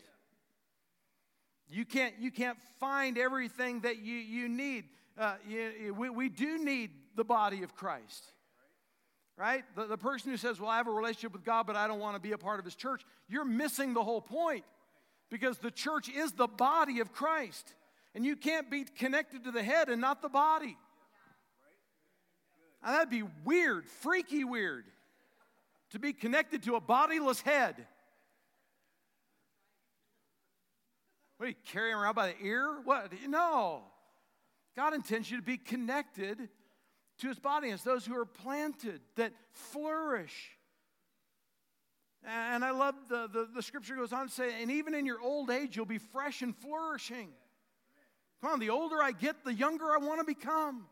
you 1.68 1.84
can't, 1.84 2.14
you 2.18 2.30
can't 2.30 2.56
find 2.80 3.18
everything 3.18 3.80
that 3.80 3.98
you, 3.98 4.14
you 4.14 4.48
need. 4.48 4.84
Uh, 5.18 5.34
you, 5.46 5.92
we, 5.94 6.08
we 6.08 6.30
do 6.30 6.64
need 6.64 6.90
the 7.16 7.24
body 7.24 7.62
of 7.62 7.74
Christ. 7.76 8.24
Right? 9.36 9.64
The, 9.76 9.84
the 9.84 9.98
person 9.98 10.30
who 10.30 10.38
says, 10.38 10.58
Well, 10.58 10.70
I 10.70 10.78
have 10.78 10.88
a 10.88 10.90
relationship 10.90 11.34
with 11.34 11.44
God, 11.44 11.66
but 11.66 11.76
I 11.76 11.86
don't 11.86 12.00
want 12.00 12.16
to 12.16 12.20
be 12.20 12.32
a 12.32 12.38
part 12.38 12.60
of 12.60 12.64
his 12.64 12.74
church, 12.74 13.02
you're 13.28 13.44
missing 13.44 13.92
the 13.92 14.02
whole 14.02 14.22
point 14.22 14.64
because 15.30 15.58
the 15.58 15.70
church 15.70 16.08
is 16.08 16.32
the 16.32 16.46
body 16.46 17.00
of 17.00 17.12
Christ. 17.12 17.74
And 18.14 18.24
you 18.24 18.36
can't 18.36 18.70
be 18.70 18.84
connected 18.84 19.44
to 19.44 19.50
the 19.50 19.62
head 19.62 19.90
and 19.90 20.00
not 20.00 20.22
the 20.22 20.30
body. 20.30 20.78
Now, 22.86 22.92
that'd 22.92 23.10
be 23.10 23.24
weird, 23.44 23.84
freaky 23.84 24.44
weird, 24.44 24.84
to 25.90 25.98
be 25.98 26.12
connected 26.12 26.62
to 26.62 26.76
a 26.76 26.80
bodiless 26.80 27.40
head. 27.40 27.74
What 31.36 31.46
are 31.46 31.48
you 31.48 31.56
carrying 31.66 31.96
around 31.96 32.14
by 32.14 32.28
the 32.28 32.46
ear? 32.46 32.76
What? 32.84 33.12
No. 33.26 33.82
God 34.76 34.94
intends 34.94 35.28
you 35.28 35.36
to 35.36 35.42
be 35.42 35.56
connected 35.56 36.48
to 37.18 37.28
his 37.28 37.40
body 37.40 37.70
as 37.70 37.82
those 37.82 38.06
who 38.06 38.16
are 38.16 38.24
planted, 38.24 39.00
that 39.16 39.32
flourish. 39.50 40.50
And 42.24 42.64
I 42.64 42.70
love 42.70 42.94
the, 43.08 43.28
the, 43.32 43.48
the, 43.52 43.62
scripture 43.62 43.96
goes 43.96 44.12
on 44.12 44.28
to 44.28 44.32
say, 44.32 44.62
and 44.62 44.70
even 44.70 44.94
in 44.94 45.06
your 45.06 45.20
old 45.20 45.50
age, 45.50 45.76
you'll 45.76 45.86
be 45.86 45.98
fresh 45.98 46.40
and 46.40 46.56
flourishing. 46.56 47.30
Come 48.40 48.52
on, 48.52 48.60
the 48.60 48.70
older 48.70 49.02
I 49.02 49.10
get, 49.10 49.44
the 49.44 49.54
younger 49.54 49.86
I 49.86 49.98
want 49.98 50.20
to 50.20 50.24
become. 50.24 50.86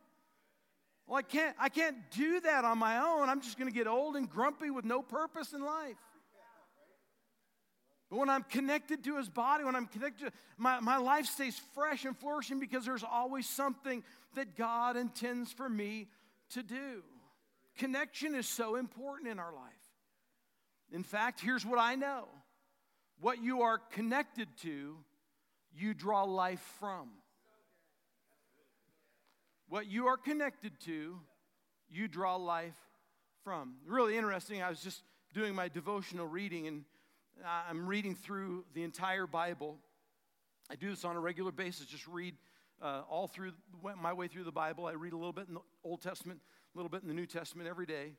Well, 1.06 1.18
I 1.18 1.22
can't, 1.22 1.54
I 1.58 1.68
can't 1.68 1.96
do 2.10 2.40
that 2.40 2.64
on 2.64 2.78
my 2.78 2.98
own. 2.98 3.28
I'm 3.28 3.40
just 3.40 3.58
going 3.58 3.70
to 3.70 3.74
get 3.74 3.86
old 3.86 4.16
and 4.16 4.28
grumpy 4.28 4.70
with 4.70 4.84
no 4.84 5.02
purpose 5.02 5.52
in 5.52 5.62
life. 5.64 5.96
But 8.10 8.18
when 8.18 8.30
I'm 8.30 8.44
connected 8.44 9.04
to 9.04 9.16
his 9.16 9.28
body, 9.28 9.64
when 9.64 9.74
I'm 9.74 9.86
connected, 9.86 10.32
my, 10.56 10.80
my 10.80 10.98
life 10.98 11.26
stays 11.26 11.60
fresh 11.74 12.04
and 12.04 12.16
flourishing 12.16 12.60
because 12.60 12.84
there's 12.84 13.04
always 13.04 13.48
something 13.48 14.02
that 14.34 14.56
God 14.56 14.96
intends 14.96 15.52
for 15.52 15.68
me 15.68 16.08
to 16.50 16.62
do. 16.62 17.02
Connection 17.76 18.34
is 18.34 18.48
so 18.48 18.76
important 18.76 19.28
in 19.28 19.38
our 19.38 19.52
life. 19.52 19.72
In 20.92 21.02
fact, 21.02 21.40
here's 21.40 21.66
what 21.66 21.78
I 21.78 21.96
know 21.96 22.28
what 23.20 23.42
you 23.42 23.62
are 23.62 23.78
connected 23.78 24.48
to, 24.62 24.96
you 25.74 25.94
draw 25.94 26.24
life 26.24 26.60
from. 26.78 27.08
What 29.68 29.86
you 29.86 30.06
are 30.06 30.16
connected 30.16 30.78
to, 30.80 31.18
you 31.88 32.08
draw 32.08 32.36
life 32.36 32.74
from. 33.42 33.76
Really 33.86 34.16
interesting. 34.16 34.62
I 34.62 34.68
was 34.68 34.80
just 34.80 35.02
doing 35.32 35.54
my 35.54 35.68
devotional 35.68 36.26
reading 36.26 36.66
and 36.66 36.84
I'm 37.44 37.86
reading 37.86 38.14
through 38.14 38.64
the 38.74 38.82
entire 38.82 39.26
Bible. 39.26 39.78
I 40.70 40.76
do 40.76 40.90
this 40.90 41.04
on 41.04 41.16
a 41.16 41.20
regular 41.20 41.50
basis, 41.50 41.86
just 41.86 42.06
read 42.06 42.34
uh, 42.80 43.02
all 43.08 43.26
through 43.26 43.52
my 44.00 44.12
way 44.12 44.28
through 44.28 44.44
the 44.44 44.52
Bible. 44.52 44.86
I 44.86 44.92
read 44.92 45.12
a 45.12 45.16
little 45.16 45.32
bit 45.32 45.48
in 45.48 45.54
the 45.54 45.60
Old 45.82 46.02
Testament, 46.02 46.40
a 46.74 46.78
little 46.78 46.88
bit 46.88 47.02
in 47.02 47.08
the 47.08 47.14
New 47.14 47.26
Testament 47.26 47.68
every 47.68 47.86
day. 47.86 48.12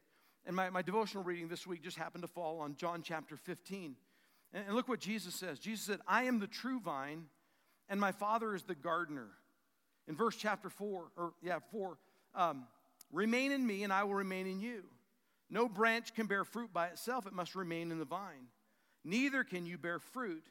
And 0.46 0.56
my, 0.56 0.70
my 0.70 0.82
devotional 0.82 1.24
reading 1.24 1.48
this 1.48 1.66
week 1.66 1.84
just 1.84 1.98
happened 1.98 2.24
to 2.24 2.28
fall 2.28 2.60
on 2.60 2.76
John 2.76 3.02
chapter 3.02 3.36
15. 3.36 3.96
And, 4.54 4.66
and 4.68 4.76
look 4.76 4.88
what 4.88 5.00
Jesus 5.00 5.36
says 5.36 5.60
Jesus 5.60 5.86
said, 5.86 6.00
I 6.08 6.24
am 6.24 6.40
the 6.40 6.48
true 6.48 6.80
vine, 6.80 7.26
and 7.90 8.00
my 8.00 8.12
Father 8.12 8.54
is 8.54 8.64
the 8.64 8.76
gardener. 8.76 9.30
In 10.08 10.16
verse 10.16 10.36
chapter 10.36 10.70
4, 10.70 11.12
or 11.18 11.34
yeah, 11.42 11.60
4, 11.72 11.98
um, 12.36 12.66
remain 13.12 13.52
in 13.52 13.66
me, 13.66 13.84
and 13.84 13.92
I 13.92 14.04
will 14.04 14.14
remain 14.14 14.48
in 14.48 14.60
you. 14.60 14.84
No 15.50 15.68
branch 15.68 16.14
can 16.14 16.28
bear 16.28 16.44
fruit 16.44 16.74
by 16.74 16.88
itself, 16.88 17.26
it 17.26 17.34
must 17.34 17.56
remain 17.56 17.92
in 17.92 18.00
the 18.00 18.06
vine. 18.06 18.48
Neither 19.04 19.44
can 19.44 19.66
you 19.66 19.78
bear 19.78 20.00
fruit 20.00 20.44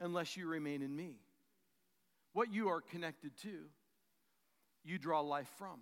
unless 0.00 0.36
you 0.36 0.46
remain 0.46 0.82
in 0.82 0.94
me. 0.94 1.16
What 2.32 2.52
you 2.52 2.68
are 2.68 2.80
connected 2.80 3.36
to, 3.42 3.64
you 4.84 4.98
draw 4.98 5.20
life 5.20 5.50
from. 5.58 5.80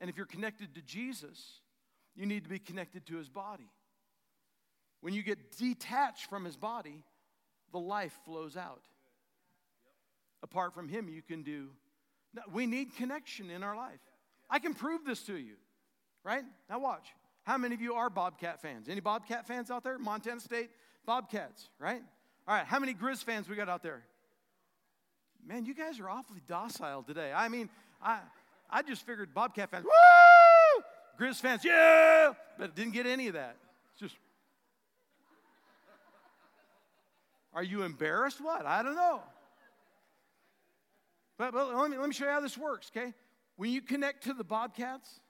And 0.00 0.10
if 0.10 0.16
you're 0.16 0.26
connected 0.26 0.74
to 0.74 0.82
Jesus, 0.82 1.60
you 2.14 2.26
need 2.26 2.44
to 2.44 2.50
be 2.50 2.58
connected 2.58 3.06
to 3.06 3.16
his 3.16 3.28
body. 3.28 3.70
When 5.00 5.14
you 5.14 5.22
get 5.22 5.56
detached 5.56 6.28
from 6.28 6.44
his 6.44 6.56
body, 6.56 7.02
the 7.72 7.78
life 7.78 8.16
flows 8.24 8.56
out. 8.56 8.82
Apart 10.50 10.74
from 10.74 10.88
him, 10.88 11.08
you 11.08 11.22
can 11.22 11.42
do. 11.42 11.70
We 12.52 12.66
need 12.66 12.94
connection 12.96 13.50
in 13.50 13.64
our 13.64 13.76
life. 13.76 13.98
I 14.48 14.60
can 14.60 14.74
prove 14.74 15.04
this 15.04 15.22
to 15.24 15.36
you, 15.36 15.54
right? 16.22 16.44
Now, 16.70 16.78
watch. 16.78 17.08
How 17.42 17.58
many 17.58 17.74
of 17.74 17.80
you 17.80 17.94
are 17.94 18.08
Bobcat 18.08 18.62
fans? 18.62 18.88
Any 18.88 19.00
Bobcat 19.00 19.48
fans 19.48 19.72
out 19.72 19.82
there? 19.82 19.98
Montana 19.98 20.40
State 20.40 20.70
Bobcats, 21.04 21.68
right? 21.80 22.00
All 22.46 22.54
right, 22.54 22.64
how 22.64 22.78
many 22.78 22.92
Griz 22.92 23.22
fans 23.22 23.48
we 23.48 23.56
got 23.56 23.68
out 23.68 23.82
there? 23.82 24.04
Man, 25.44 25.64
you 25.64 25.74
guys 25.74 25.98
are 25.98 26.08
awfully 26.08 26.42
docile 26.46 27.02
today. 27.02 27.32
I 27.34 27.48
mean, 27.48 27.68
I, 28.00 28.20
I 28.70 28.82
just 28.82 29.04
figured 29.04 29.34
Bobcat 29.34 29.70
fans, 29.70 29.84
woo! 29.84 30.82
Griz 31.18 31.40
fans, 31.40 31.64
yeah! 31.64 32.34
But 32.56 32.76
didn't 32.76 32.92
get 32.92 33.06
any 33.06 33.26
of 33.26 33.34
that. 33.34 33.56
It's 33.92 34.00
just, 34.00 34.16
are 37.52 37.64
you 37.64 37.82
embarrassed? 37.82 38.40
What? 38.40 38.64
I 38.64 38.84
don't 38.84 38.96
know. 38.96 39.22
But, 41.38 41.52
but 41.52 41.74
let, 41.74 41.90
me, 41.90 41.98
let 41.98 42.08
me 42.08 42.14
show 42.14 42.24
you 42.24 42.30
how 42.30 42.40
this 42.40 42.56
works, 42.56 42.90
okay? 42.96 43.12
When 43.56 43.70
you 43.70 43.82
connect 43.82 44.24
to 44.24 44.32
the 44.32 44.44
Bobcats, 44.44 45.20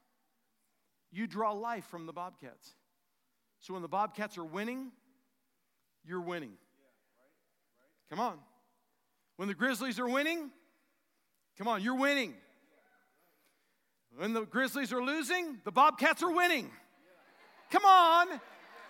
you 1.13 1.27
draw 1.27 1.53
life 1.53 1.85
from 1.87 2.07
the 2.07 2.13
Bobcats. 2.13 2.75
So 3.61 3.73
when 3.73 3.83
the 3.83 3.89
Bobcats 3.89 4.39
are 4.39 4.45
winning, 4.45 4.93
you're 6.05 6.21
winning. 6.21 6.53
Come 8.11 8.21
on. 8.21 8.39
When 9.37 9.49
the 9.49 9.55
Grizzlies 9.55 9.99
are 9.99 10.09
winning, 10.09 10.51
come 11.59 11.69
on, 11.69 11.83
you're 11.83 11.97
winning. 11.97 12.35
When 14.17 14.33
the 14.33 14.47
Grizzlies 14.47 14.93
are 14.93 15.03
losing, 15.03 15.59
the 15.65 15.73
Bobcats 15.73 16.23
are 16.23 16.31
winning. 16.31 16.71
Come 17.71 17.85
on. 17.85 18.29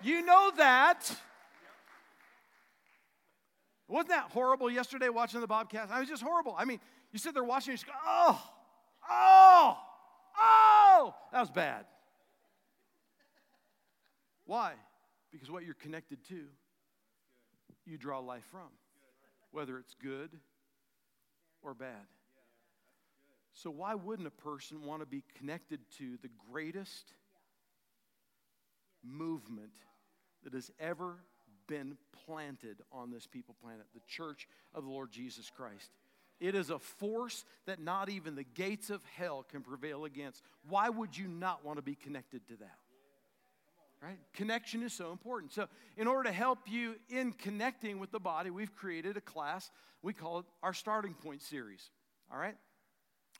You 0.02 0.24
know 0.24 0.52
that. 0.56 1.10
Wasn't 3.88 4.08
that 4.10 4.30
horrible 4.32 4.70
yesterday 4.70 5.08
watching 5.08 5.40
the 5.40 5.46
Bobcats? 5.46 5.90
I 5.90 6.00
was 6.00 6.08
just 6.08 6.22
horrible. 6.22 6.54
I 6.58 6.64
mean, 6.64 6.80
you 7.16 7.18
sit 7.18 7.32
there 7.32 7.44
watching 7.44 7.72
you 7.72 7.78
just 7.78 7.86
go, 7.86 7.94
oh, 8.06 8.42
oh, 9.10 9.78
oh, 10.38 11.14
that 11.32 11.40
was 11.40 11.50
bad. 11.50 11.86
Why? 14.44 14.74
Because 15.32 15.50
what 15.50 15.64
you're 15.64 15.72
connected 15.72 16.22
to, 16.28 16.42
you 17.86 17.96
draw 17.96 18.18
life 18.18 18.44
from, 18.50 18.68
whether 19.50 19.78
it's 19.78 19.94
good 19.94 20.28
or 21.62 21.72
bad. 21.72 22.04
So, 23.54 23.70
why 23.70 23.94
wouldn't 23.94 24.28
a 24.28 24.42
person 24.42 24.84
want 24.84 25.00
to 25.00 25.06
be 25.06 25.24
connected 25.38 25.80
to 25.96 26.18
the 26.20 26.28
greatest 26.52 27.14
movement 29.02 29.72
that 30.44 30.52
has 30.52 30.70
ever 30.78 31.16
been 31.66 31.96
planted 32.26 32.82
on 32.92 33.10
this 33.10 33.26
people 33.26 33.56
planet, 33.62 33.86
the 33.94 34.02
church 34.06 34.46
of 34.74 34.84
the 34.84 34.90
Lord 34.90 35.10
Jesus 35.10 35.48
Christ? 35.48 35.92
It 36.38 36.54
is 36.54 36.70
a 36.70 36.78
force 36.78 37.44
that 37.66 37.80
not 37.80 38.08
even 38.08 38.34
the 38.34 38.44
gates 38.44 38.90
of 38.90 39.00
hell 39.16 39.44
can 39.50 39.62
prevail 39.62 40.04
against. 40.04 40.42
Why 40.68 40.88
would 40.88 41.16
you 41.16 41.28
not 41.28 41.64
want 41.64 41.78
to 41.78 41.82
be 41.82 41.94
connected 41.94 42.46
to 42.48 42.56
that? 42.56 42.78
Right? 44.02 44.18
Connection 44.34 44.82
is 44.82 44.92
so 44.92 45.10
important. 45.10 45.52
So, 45.52 45.68
in 45.96 46.06
order 46.06 46.28
to 46.28 46.32
help 46.32 46.58
you 46.66 46.96
in 47.08 47.32
connecting 47.32 47.98
with 47.98 48.10
the 48.10 48.20
body, 48.20 48.50
we've 48.50 48.74
created 48.76 49.16
a 49.16 49.22
class. 49.22 49.70
We 50.02 50.12
call 50.12 50.40
it 50.40 50.44
our 50.62 50.74
starting 50.74 51.14
point 51.14 51.40
series. 51.40 51.90
All 52.30 52.38
right? 52.38 52.56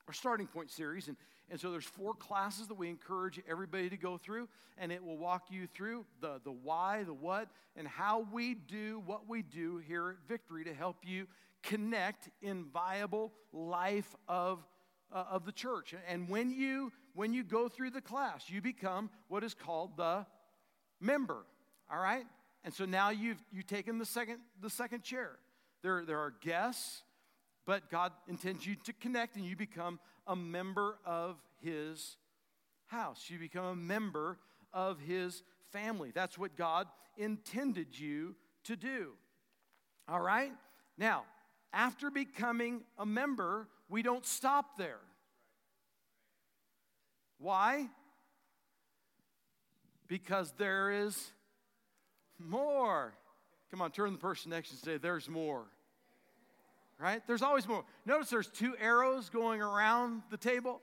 Our 0.08 0.14
starting 0.14 0.46
point 0.46 0.70
series. 0.70 1.08
And, 1.08 1.16
and 1.50 1.60
so, 1.60 1.70
there's 1.70 1.84
four 1.84 2.14
classes 2.14 2.68
that 2.68 2.78
we 2.78 2.88
encourage 2.88 3.38
everybody 3.46 3.90
to 3.90 3.98
go 3.98 4.16
through, 4.16 4.48
and 4.78 4.90
it 4.90 5.04
will 5.04 5.18
walk 5.18 5.44
you 5.50 5.66
through 5.66 6.06
the, 6.22 6.40
the 6.42 6.52
why, 6.52 7.02
the 7.02 7.14
what, 7.14 7.48
and 7.76 7.86
how 7.86 8.26
we 8.32 8.54
do 8.54 9.02
what 9.04 9.28
we 9.28 9.42
do 9.42 9.76
here 9.86 10.08
at 10.08 10.16
Victory 10.26 10.64
to 10.64 10.72
help 10.72 10.96
you 11.04 11.26
connect 11.62 12.28
in 12.42 12.64
viable 12.72 13.32
life 13.52 14.14
of, 14.28 14.64
uh, 15.12 15.24
of 15.30 15.44
the 15.44 15.52
church. 15.52 15.94
And 16.08 16.28
when 16.28 16.50
you 16.50 16.92
when 17.14 17.32
you 17.32 17.42
go 17.42 17.66
through 17.68 17.90
the 17.90 18.02
class, 18.02 18.44
you 18.48 18.60
become 18.60 19.08
what 19.28 19.42
is 19.42 19.54
called 19.54 19.96
the 19.96 20.26
member. 21.00 21.46
All 21.90 21.98
right? 21.98 22.26
And 22.62 22.74
so 22.74 22.84
now 22.84 23.10
you've 23.10 23.42
you've 23.50 23.66
taken 23.66 23.98
the 23.98 24.04
second 24.04 24.38
the 24.60 24.70
second 24.70 25.02
chair. 25.02 25.38
There, 25.82 26.04
there 26.04 26.18
are 26.18 26.34
guests, 26.40 27.02
but 27.64 27.90
God 27.90 28.12
intends 28.28 28.66
you 28.66 28.76
to 28.84 28.92
connect 28.94 29.36
and 29.36 29.44
you 29.44 29.56
become 29.56 30.00
a 30.26 30.34
member 30.34 30.98
of 31.04 31.36
his 31.62 32.16
house. 32.86 33.26
You 33.28 33.38
become 33.38 33.66
a 33.66 33.76
member 33.76 34.38
of 34.72 34.98
his 35.00 35.42
family. 35.70 36.10
That's 36.14 36.38
what 36.38 36.56
God 36.56 36.88
intended 37.16 37.98
you 37.98 38.34
to 38.64 38.76
do. 38.76 39.12
All 40.08 40.20
right? 40.20 40.52
Now, 40.98 41.24
after 41.76 42.10
becoming 42.10 42.80
a 42.98 43.04
member, 43.04 43.68
we 43.88 44.02
don't 44.02 44.24
stop 44.24 44.78
there. 44.78 44.98
Why? 47.38 47.88
Because 50.08 50.52
there 50.56 50.90
is 50.90 51.30
more. 52.38 53.12
Come 53.70 53.82
on, 53.82 53.90
turn 53.90 54.12
the 54.12 54.18
person 54.18 54.50
next 54.50 54.70
and 54.70 54.80
say, 54.80 54.96
There's 54.96 55.28
more. 55.28 55.64
Right? 56.98 57.20
There's 57.26 57.42
always 57.42 57.68
more. 57.68 57.84
Notice 58.06 58.30
there's 58.30 58.48
two 58.48 58.74
arrows 58.80 59.28
going 59.28 59.60
around 59.60 60.22
the 60.30 60.38
table 60.38 60.80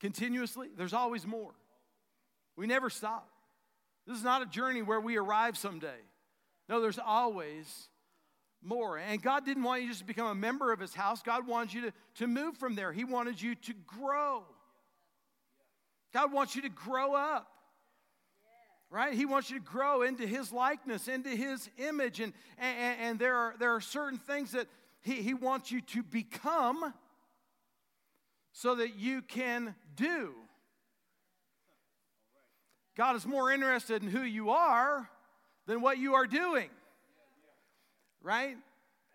continuously. 0.00 0.68
There's 0.76 0.92
always 0.92 1.26
more. 1.26 1.52
We 2.56 2.66
never 2.66 2.90
stop. 2.90 3.26
This 4.06 4.18
is 4.18 4.24
not 4.24 4.42
a 4.42 4.46
journey 4.46 4.82
where 4.82 5.00
we 5.00 5.16
arrive 5.16 5.56
someday. 5.56 5.96
No, 6.68 6.82
there's 6.82 6.98
always 6.98 7.88
more. 8.62 8.98
And 8.98 9.22
God 9.22 9.44
didn't 9.44 9.62
want 9.62 9.82
you 9.82 9.88
just 9.88 10.00
to 10.00 10.06
become 10.06 10.28
a 10.28 10.34
member 10.34 10.72
of 10.72 10.80
His 10.80 10.94
house, 10.94 11.22
God 11.22 11.46
wanted 11.46 11.72
you 11.72 11.80
to, 11.82 11.92
to 12.16 12.26
move 12.26 12.56
from 12.56 12.74
there. 12.74 12.92
He 12.92 13.04
wanted 13.04 13.40
you 13.40 13.54
to 13.54 13.74
grow. 13.86 14.44
God 16.12 16.32
wants 16.32 16.56
you 16.56 16.62
to 16.62 16.68
grow 16.68 17.14
up. 17.14 17.46
Right? 18.90 19.12
He 19.12 19.26
wants 19.26 19.50
you 19.50 19.58
to 19.58 19.64
grow 19.64 20.00
into 20.00 20.26
his 20.26 20.50
likeness, 20.50 21.08
into 21.08 21.28
his 21.28 21.68
image. 21.76 22.20
And, 22.20 22.32
and, 22.56 23.00
and 23.00 23.18
there, 23.18 23.36
are, 23.36 23.54
there 23.58 23.74
are 23.74 23.82
certain 23.82 24.18
things 24.18 24.52
that 24.52 24.66
he, 25.02 25.16
he 25.16 25.34
wants 25.34 25.70
you 25.70 25.82
to 25.82 26.02
become 26.02 26.94
so 28.52 28.76
that 28.76 28.96
you 28.96 29.20
can 29.20 29.74
do. 29.94 30.32
God 32.96 33.14
is 33.14 33.26
more 33.26 33.52
interested 33.52 34.02
in 34.02 34.08
who 34.08 34.22
you 34.22 34.50
are 34.50 35.08
than 35.66 35.82
what 35.82 35.98
you 35.98 36.14
are 36.14 36.26
doing. 36.26 36.70
Right? 38.22 38.56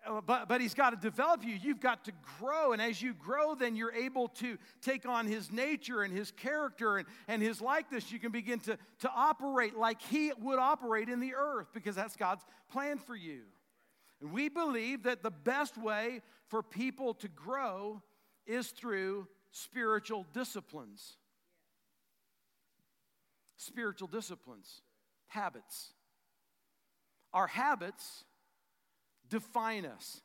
Uh, 0.06 0.20
but, 0.20 0.48
but 0.48 0.60
he's 0.60 0.74
got 0.74 0.90
to 0.90 0.96
develop 0.96 1.44
you. 1.44 1.54
You've 1.54 1.80
got 1.80 2.04
to 2.04 2.12
grow. 2.38 2.72
And 2.72 2.82
as 2.82 3.00
you 3.00 3.14
grow, 3.14 3.54
then 3.54 3.76
you're 3.76 3.92
able 3.92 4.28
to 4.28 4.58
take 4.82 5.06
on 5.08 5.26
his 5.26 5.50
nature 5.50 6.02
and 6.02 6.12
his 6.12 6.30
character 6.30 6.98
and, 6.98 7.06
and 7.26 7.42
his 7.42 7.60
likeness. 7.60 8.12
You 8.12 8.18
can 8.18 8.32
begin 8.32 8.60
to, 8.60 8.78
to 9.00 9.10
operate 9.14 9.76
like 9.76 10.02
he 10.02 10.32
would 10.40 10.58
operate 10.58 11.08
in 11.08 11.20
the 11.20 11.34
earth 11.34 11.68
because 11.72 11.94
that's 11.94 12.16
God's 12.16 12.44
plan 12.70 12.98
for 12.98 13.16
you. 13.16 13.42
And 14.20 14.32
we 14.32 14.48
believe 14.48 15.04
that 15.04 15.22
the 15.22 15.30
best 15.30 15.78
way 15.78 16.20
for 16.48 16.62
people 16.62 17.14
to 17.14 17.28
grow 17.28 18.02
is 18.46 18.68
through 18.68 19.26
spiritual 19.50 20.26
disciplines. 20.32 21.16
Spiritual 23.56 24.08
disciplines, 24.08 24.82
habits. 25.28 25.92
Our 27.32 27.46
habits 27.46 28.24
define 29.34 29.84
us. 29.84 30.20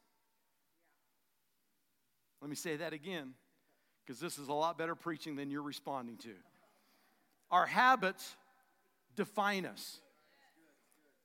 Let 2.41 2.49
me 2.49 2.55
say 2.55 2.75
that 2.75 2.93
again, 2.93 3.33
because 4.05 4.19
this 4.19 4.37
is 4.37 4.49
a 4.49 4.53
lot 4.53 4.77
better 4.77 4.93
preaching 4.93 5.35
than 5.35 5.49
you're 5.49 5.63
responding 5.63 6.17
to. 6.17 6.33
Our 7.49 7.65
habits 7.65 8.35
define 9.15 9.65
us. 9.65 9.99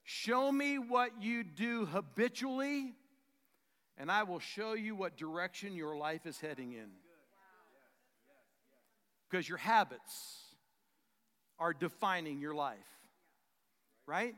Show 0.02 0.50
me 0.50 0.78
what 0.78 1.22
you 1.22 1.44
do 1.44 1.84
habitually, 1.84 2.94
and 3.98 4.10
I 4.10 4.22
will 4.22 4.40
show 4.40 4.72
you 4.72 4.94
what 4.96 5.18
direction 5.18 5.74
your 5.74 5.94
life 5.94 6.24
is 6.24 6.40
heading 6.40 6.72
in. 6.72 6.88
Because 9.30 9.46
your 9.46 9.58
habits 9.58 10.40
are 11.58 11.74
defining 11.74 12.40
your 12.40 12.54
life, 12.54 12.78
right? 14.06 14.34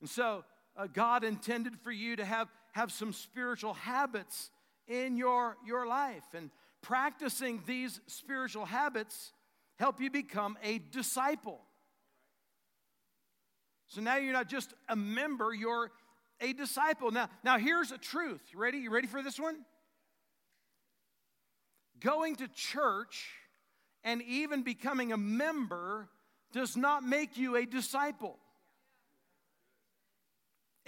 And 0.00 0.08
so, 0.08 0.44
uh, 0.78 0.86
God 0.86 1.24
intended 1.24 1.76
for 1.80 1.90
you 1.90 2.16
to 2.16 2.24
have, 2.24 2.48
have 2.72 2.92
some 2.92 3.12
spiritual 3.12 3.74
habits 3.74 4.50
in 4.86 5.16
your, 5.16 5.56
your 5.66 5.86
life. 5.86 6.24
And 6.34 6.50
practicing 6.80 7.62
these 7.66 8.00
spiritual 8.06 8.64
habits 8.64 9.32
help 9.78 10.00
you 10.00 10.10
become 10.10 10.56
a 10.62 10.78
disciple. 10.78 11.60
So 13.88 14.00
now 14.00 14.16
you're 14.16 14.32
not 14.32 14.48
just 14.48 14.72
a 14.88 14.94
member, 14.94 15.52
you're 15.52 15.90
a 16.40 16.52
disciple. 16.52 17.10
Now, 17.10 17.28
now 17.42 17.58
here's 17.58 17.90
a 17.90 17.98
truth. 17.98 18.40
You 18.52 18.60
ready? 18.60 18.78
You 18.78 18.90
ready 18.90 19.08
for 19.08 19.22
this 19.22 19.40
one? 19.40 19.56
Going 22.00 22.36
to 22.36 22.46
church 22.48 23.30
and 24.04 24.22
even 24.22 24.62
becoming 24.62 25.12
a 25.12 25.16
member 25.16 26.08
does 26.52 26.76
not 26.76 27.02
make 27.02 27.36
you 27.36 27.56
a 27.56 27.66
disciple 27.66 28.38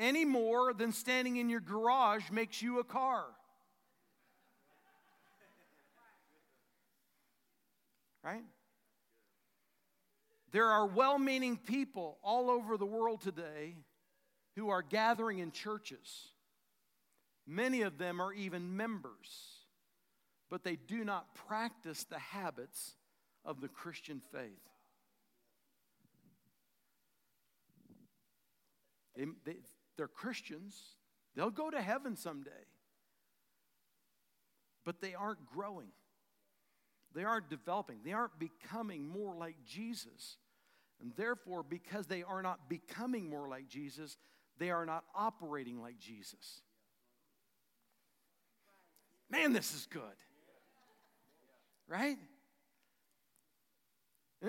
any 0.01 0.25
more 0.25 0.73
than 0.73 0.93
standing 0.93 1.37
in 1.37 1.51
your 1.51 1.61
garage 1.61 2.31
makes 2.31 2.61
you 2.61 2.81
a 2.81 2.85
car. 2.85 3.25
Right? 8.25 8.43
There 10.53 10.67
are 10.67 10.87
well 10.87 11.19
meaning 11.19 11.57
people 11.57 12.19
all 12.25 12.51
over 12.51 12.77
the 12.77 12.87
world 12.87 13.21
today 13.21 13.77
who 14.57 14.71
are 14.71 14.83
gathering 14.83 15.39
in 15.39 15.53
churches. 15.53 16.33
Many 17.47 17.83
of 17.83 17.99
them 17.99 18.21
are 18.21 18.33
even 18.33 18.77
members, 18.77 19.65
but 20.51 20.65
they 20.65 20.77
do 20.77 21.05
not 21.05 21.35
practice 21.47 22.05
the 22.05 22.19
habits 22.19 22.97
of 23.45 23.61
the 23.61 23.69
Christian 23.69 24.21
faith. 24.33 24.51
They, 29.17 29.27
they, 29.45 29.57
they're 30.01 30.09
Christians, 30.09 30.97
they'll 31.37 31.51
go 31.51 31.71
to 31.71 31.83
heaven 31.83 32.17
someday. 32.17 32.51
But 34.87 35.03
they 35.03 35.13
aren't 35.13 35.45
growing. 35.45 35.89
They 37.15 37.23
aren't 37.23 37.51
developing. 37.51 37.99
They 38.03 38.15
aren't 38.15 38.39
becoming 38.39 39.07
more 39.07 39.37
like 39.37 39.57
Jesus. 39.67 40.39
And 41.03 41.13
therefore, 41.19 41.63
because 41.63 42.07
they 42.07 42.23
are 42.23 42.41
not 42.41 42.71
becoming 42.71 43.29
more 43.29 43.47
like 43.47 43.69
Jesus, 43.69 44.17
they 44.57 44.71
are 44.71 44.87
not 44.87 45.05
operating 45.15 45.83
like 45.83 45.99
Jesus. 45.99 46.63
Man, 49.29 49.53
this 49.53 49.75
is 49.75 49.87
good. 49.91 50.03
Right? 51.87 52.17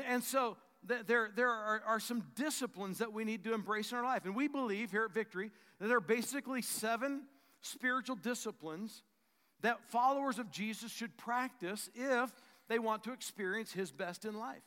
And 0.08 0.24
so 0.24 0.56
there, 0.84 1.30
there 1.36 1.50
are, 1.50 1.82
are 1.86 2.00
some 2.00 2.24
disciplines 2.36 2.98
that 3.00 3.13
we 3.13 3.24
need 3.24 3.44
to 3.44 3.54
embrace 3.54 3.91
in 3.91 3.98
our 3.98 4.04
life. 4.04 4.26
And 4.26 4.36
we 4.36 4.48
believe 4.48 4.91
here 4.91 5.06
at 5.06 5.13
Victory 5.13 5.52
that 5.80 5.88
there 5.88 5.98
are 5.98 6.02
basically 6.02 6.62
seven 6.62 7.24
spiritual 7.62 8.15
disciplines 8.15 9.04
that 9.62 9.80
followers 9.89 10.39
of 10.39 10.52
Jesus 10.52 10.91
should 10.91 11.15
practice 11.17 11.89
if 11.94 12.32
they 12.67 12.80
want 12.80 13.04
to 13.04 13.12
experience 13.12 13.72
his 13.72 13.91
best 13.91 14.26
in 14.26 14.34
life. 14.34 14.63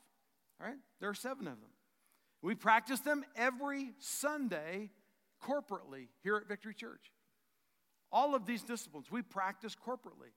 All 0.61 0.69
right? 0.69 0.77
There 1.01 1.11
are 1.11 1.15
seven 1.15 1.49
of 1.49 1.61
them. 1.61 1.71
We 2.43 2.55
practice 2.55 3.01
them 3.01 3.25
every 3.35 3.93
Sunday 3.99 4.91
corporately 5.43 6.09
here 6.23 6.37
at 6.37 6.47
Victory 6.47 6.75
Church. 6.75 7.11
All 8.13 8.35
of 8.35 8.47
these 8.47 8.63
disciplines 8.63 9.11
we 9.11 9.23
practice 9.23 9.75
corporately. 9.75 10.31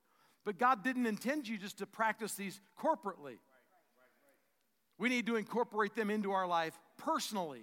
But 0.44 0.58
God 0.58 0.82
didn't 0.82 1.06
intend 1.06 1.46
you 1.46 1.58
just 1.58 1.78
to 1.78 1.86
practice 1.86 2.34
these 2.34 2.60
corporately. 2.82 3.36
We 4.98 5.08
need 5.08 5.26
to 5.26 5.36
incorporate 5.36 5.94
them 5.94 6.10
into 6.10 6.32
our 6.32 6.46
life 6.46 6.78
personally 6.96 7.62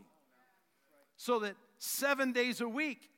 so 1.18 1.40
that 1.40 1.56
seven 1.78 2.32
days 2.32 2.62
a 2.62 2.68
week, 2.68 3.10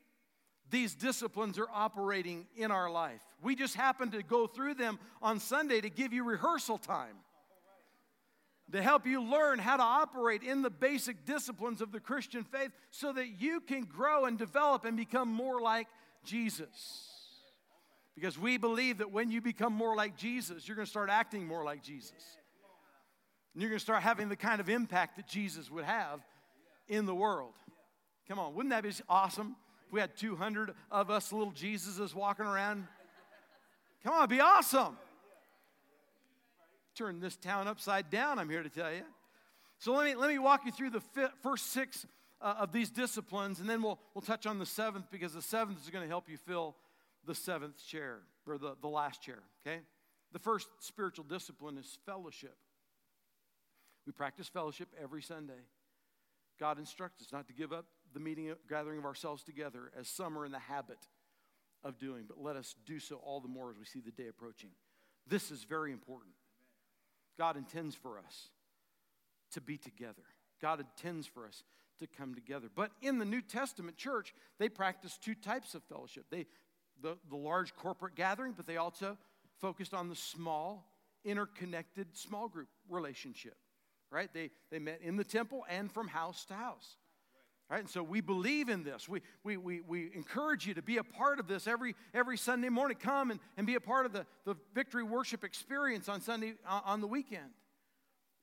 these 0.70 0.96
disciplines 0.96 1.58
are 1.58 1.68
operating 1.74 2.46
in 2.58 2.72
our 2.72 2.90
life. 2.90 3.22
We 3.42 3.56
just 3.56 3.76
happen 3.76 4.12
to 4.12 4.24
go 4.24 4.48
through 4.48 4.74
them 4.74 5.00
on 5.22 5.40
Sunday 5.40 5.82
to 5.82 5.90
give 5.90 6.14
you 6.14 6.24
rehearsal 6.24 6.78
time, 6.78 7.16
to 8.72 8.82
help 8.82 9.06
you 9.06 9.24
learn 9.24 9.60
how 9.60 9.78
to 9.78 9.84
operate 9.84 10.44
in 10.44 10.62
the 10.62 10.70
basic 10.70 11.26
disciplines 11.26 11.82
of 11.82 11.92
the 11.92 12.00
Christian 12.00 12.44
faith 12.44 12.72
so 12.92 13.14
that 13.14 13.40
you 13.40 13.62
can 13.62 13.84
grow 13.84 14.26
and 14.26 14.38
develop 14.38 14.84
and 14.84 14.98
become 14.98 15.30
more 15.30 15.62
like 15.62 15.88
Jesus. 16.26 17.14
Because 18.16 18.38
we 18.38 18.58
believe 18.58 18.98
that 18.98 19.12
when 19.12 19.30
you 19.30 19.42
become 19.42 19.74
more 19.74 19.96
like 19.96 20.18
Jesus, 20.18 20.68
you're 20.68 20.76
going 20.76 20.88
to 20.88 20.90
start 20.90 21.10
acting 21.10 21.46
more 21.46 21.64
like 21.64 21.84
Jesus. 21.84 22.38
And 23.58 23.64
you're 23.64 23.72
going 23.72 23.80
to 23.80 23.84
start 23.84 24.04
having 24.04 24.30
the 24.30 24.36
kind 24.36 24.62
of 24.62 24.70
impact 24.70 25.16
that 25.16 25.28
Jesus 25.28 25.72
would 25.72 25.84
have 25.84 26.20
in 26.88 27.08
the 27.08 27.16
world. 27.16 27.56
Come 28.28 28.38
on, 28.38 28.54
wouldn't 28.54 28.70
that 28.70 28.84
be 28.84 28.92
awesome? 29.10 29.56
If 29.88 29.94
we 29.94 30.00
had 30.00 30.16
200 30.16 30.76
of 30.92 31.10
us 31.10 31.34
little 31.34 31.52
Jesuses 31.54 32.14
walking 32.14 32.46
around. 32.46 32.86
Come 34.04 34.14
on, 34.14 34.30
be 34.30 34.40
awesome. 34.40 34.96
Turn 36.94 37.20
this 37.20 37.36
town 37.36 37.68
upside 37.68 38.12
down, 38.12 38.38
I'm 38.38 38.48
here 38.48 38.62
to 38.62 38.70
tell 38.70 38.94
you. 38.94 39.02
So 39.80 39.92
let 39.96 40.06
me, 40.06 40.14
let 40.14 40.30
me 40.30 40.38
walk 40.38 40.64
you 40.64 40.72
through 40.72 40.92
the 40.92 41.02
first 41.42 41.72
six 41.72 42.06
uh, 42.40 42.58
of 42.60 42.72
these 42.72 42.92
disciplines, 42.92 43.60
and 43.60 43.68
then 43.68 43.82
we'll, 43.82 43.98
we'll 44.14 44.22
touch 44.22 44.46
on 44.46 44.60
the 44.60 44.68
seventh 44.68 45.06
because 45.10 45.34
the 45.34 45.42
seventh 45.42 45.84
is 45.84 45.90
going 45.90 46.04
to 46.04 46.08
help 46.08 46.30
you 46.30 46.38
fill 46.38 46.76
the 47.26 47.34
seventh 47.34 47.84
chair, 47.88 48.20
or 48.46 48.60
the, 48.60 48.76
the 48.82 48.88
last 48.88 49.24
chair, 49.24 49.40
okay? 49.66 49.80
The 50.32 50.38
first 50.38 50.68
spiritual 50.78 51.26
discipline 51.28 51.80
is 51.80 51.98
fellowship. 52.06 52.56
We 54.08 54.14
practice 54.14 54.48
fellowship 54.48 54.88
every 55.02 55.22
Sunday. 55.22 55.68
God 56.60 56.80
instructs 56.80 57.22
us 57.22 57.34
not 57.34 57.46
to 57.48 57.54
give 57.54 57.74
up 57.74 57.86
the 58.14 58.22
meeting, 58.22 58.54
gathering 58.70 59.00
of 59.00 59.06
ourselves 59.06 59.44
together 59.44 59.92
as 60.00 60.08
some 60.08 60.40
are 60.40 60.46
in 60.46 60.54
the 60.54 60.60
habit 60.60 60.98
of 61.84 62.00
doing, 62.00 62.24
but 62.26 62.42
let 62.42 62.56
us 62.56 62.74
do 62.86 63.00
so 63.00 63.18
all 63.18 63.42
the 63.42 63.50
more 63.50 63.70
as 63.70 63.78
we 63.78 63.84
see 63.84 64.00
the 64.00 64.12
day 64.12 64.30
approaching. 64.30 64.70
This 65.28 65.52
is 65.52 65.66
very 65.66 65.92
important. 65.92 66.32
God 67.38 67.58
intends 67.58 67.96
for 67.96 68.18
us 68.18 68.48
to 69.52 69.62
be 69.62 69.78
together. 69.78 70.24
God 70.62 70.80
intends 70.80 71.28
for 71.28 71.46
us 71.46 71.64
to 72.00 72.08
come 72.08 72.34
together. 72.34 72.70
But 72.74 72.92
in 73.02 73.20
the 73.20 73.26
New 73.26 73.42
Testament 73.42 73.98
church, 73.98 74.34
they 74.58 74.70
practice 74.70 75.18
two 75.18 75.36
types 75.36 75.76
of 75.76 75.84
fellowship. 75.84 76.26
They 76.32 76.46
the, 77.02 77.18
the 77.30 77.36
large 77.36 77.76
corporate 77.76 78.16
gathering, 78.16 78.54
but 78.56 78.66
they 78.66 78.78
also 78.78 79.18
focused 79.60 79.94
on 79.94 80.10
the 80.10 80.16
small, 80.16 80.90
interconnected 81.24 82.18
small 82.18 82.48
group 82.48 82.70
relationship. 82.90 83.58
Right? 84.10 84.30
They 84.34 84.52
they 84.72 84.80
met 84.80 85.02
in 85.02 85.18
the 85.18 85.24
temple 85.24 85.66
and 85.70 85.92
from 85.92 86.08
house 86.08 86.46
to 86.46 86.54
house. 86.54 86.98
Right? 87.70 87.82
And 87.82 87.90
so 87.90 88.02
we 88.02 88.22
believe 88.22 88.70
in 88.70 88.84
this. 88.84 89.10
We, 89.10 89.22
we, 89.44 89.58
we, 89.58 89.82
we 89.82 90.10
encourage 90.16 90.66
you 90.66 90.74
to 90.76 90.82
be 90.82 90.98
a 90.98 91.04
part 91.04 91.38
of 91.38 91.50
this 91.50 91.68
every, 91.68 91.96
every 92.14 92.38
Sunday 92.38 92.70
morning. 92.70 92.96
Come 92.98 93.30
and, 93.30 93.42
and 93.58 93.68
be 93.68 93.76
a 93.76 93.82
part 93.82 94.06
of 94.06 94.14
the, 94.14 94.26
the 94.46 94.56
victory 94.74 95.04
worship 95.04 95.44
experience 95.44 96.08
on 96.08 96.22
Sunday 96.22 96.54
on 96.66 97.02
the 97.02 97.08
weekend. 97.08 97.52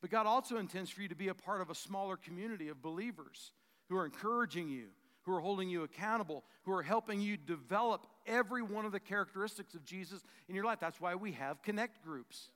But 0.03 0.11
God 0.11 0.27
also 0.27 0.59
intends 0.59 0.90
for 0.90 1.00
you 1.00 1.09
to 1.09 1.14
be 1.14 1.29
a 1.29 1.35
part 1.35 1.62
of 1.62 1.70
a 1.70 1.74
smaller 1.74 2.18
community 2.18 2.68
of 2.68 2.83
believers 2.83 3.53
who 3.88 3.96
are 3.96 4.05
encouraging 4.05 4.68
you, 4.68 4.88
who 5.22 5.33
are 5.33 5.40
holding 5.40 5.70
you 5.70 5.85
accountable, 5.85 6.44
who 6.64 6.72
are 6.72 6.83
helping 6.83 7.22
you 7.22 7.38
develop 7.38 8.07
every 8.27 8.61
one 8.61 8.85
of 8.85 8.92
the 8.92 9.00
characteristics 9.00 9.72
of 9.72 9.83
Jesus 9.83 10.22
in 10.50 10.55
your 10.55 10.66
life. 10.66 10.81
That's 10.81 11.00
why 11.00 11.14
we 11.14 11.33
have 11.33 11.62
connect 11.62 12.05
groups 12.05 12.50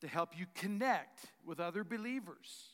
to 0.00 0.08
help 0.08 0.38
you 0.38 0.46
connect 0.54 1.26
with 1.44 1.60
other 1.60 1.84
believers. 1.84 2.70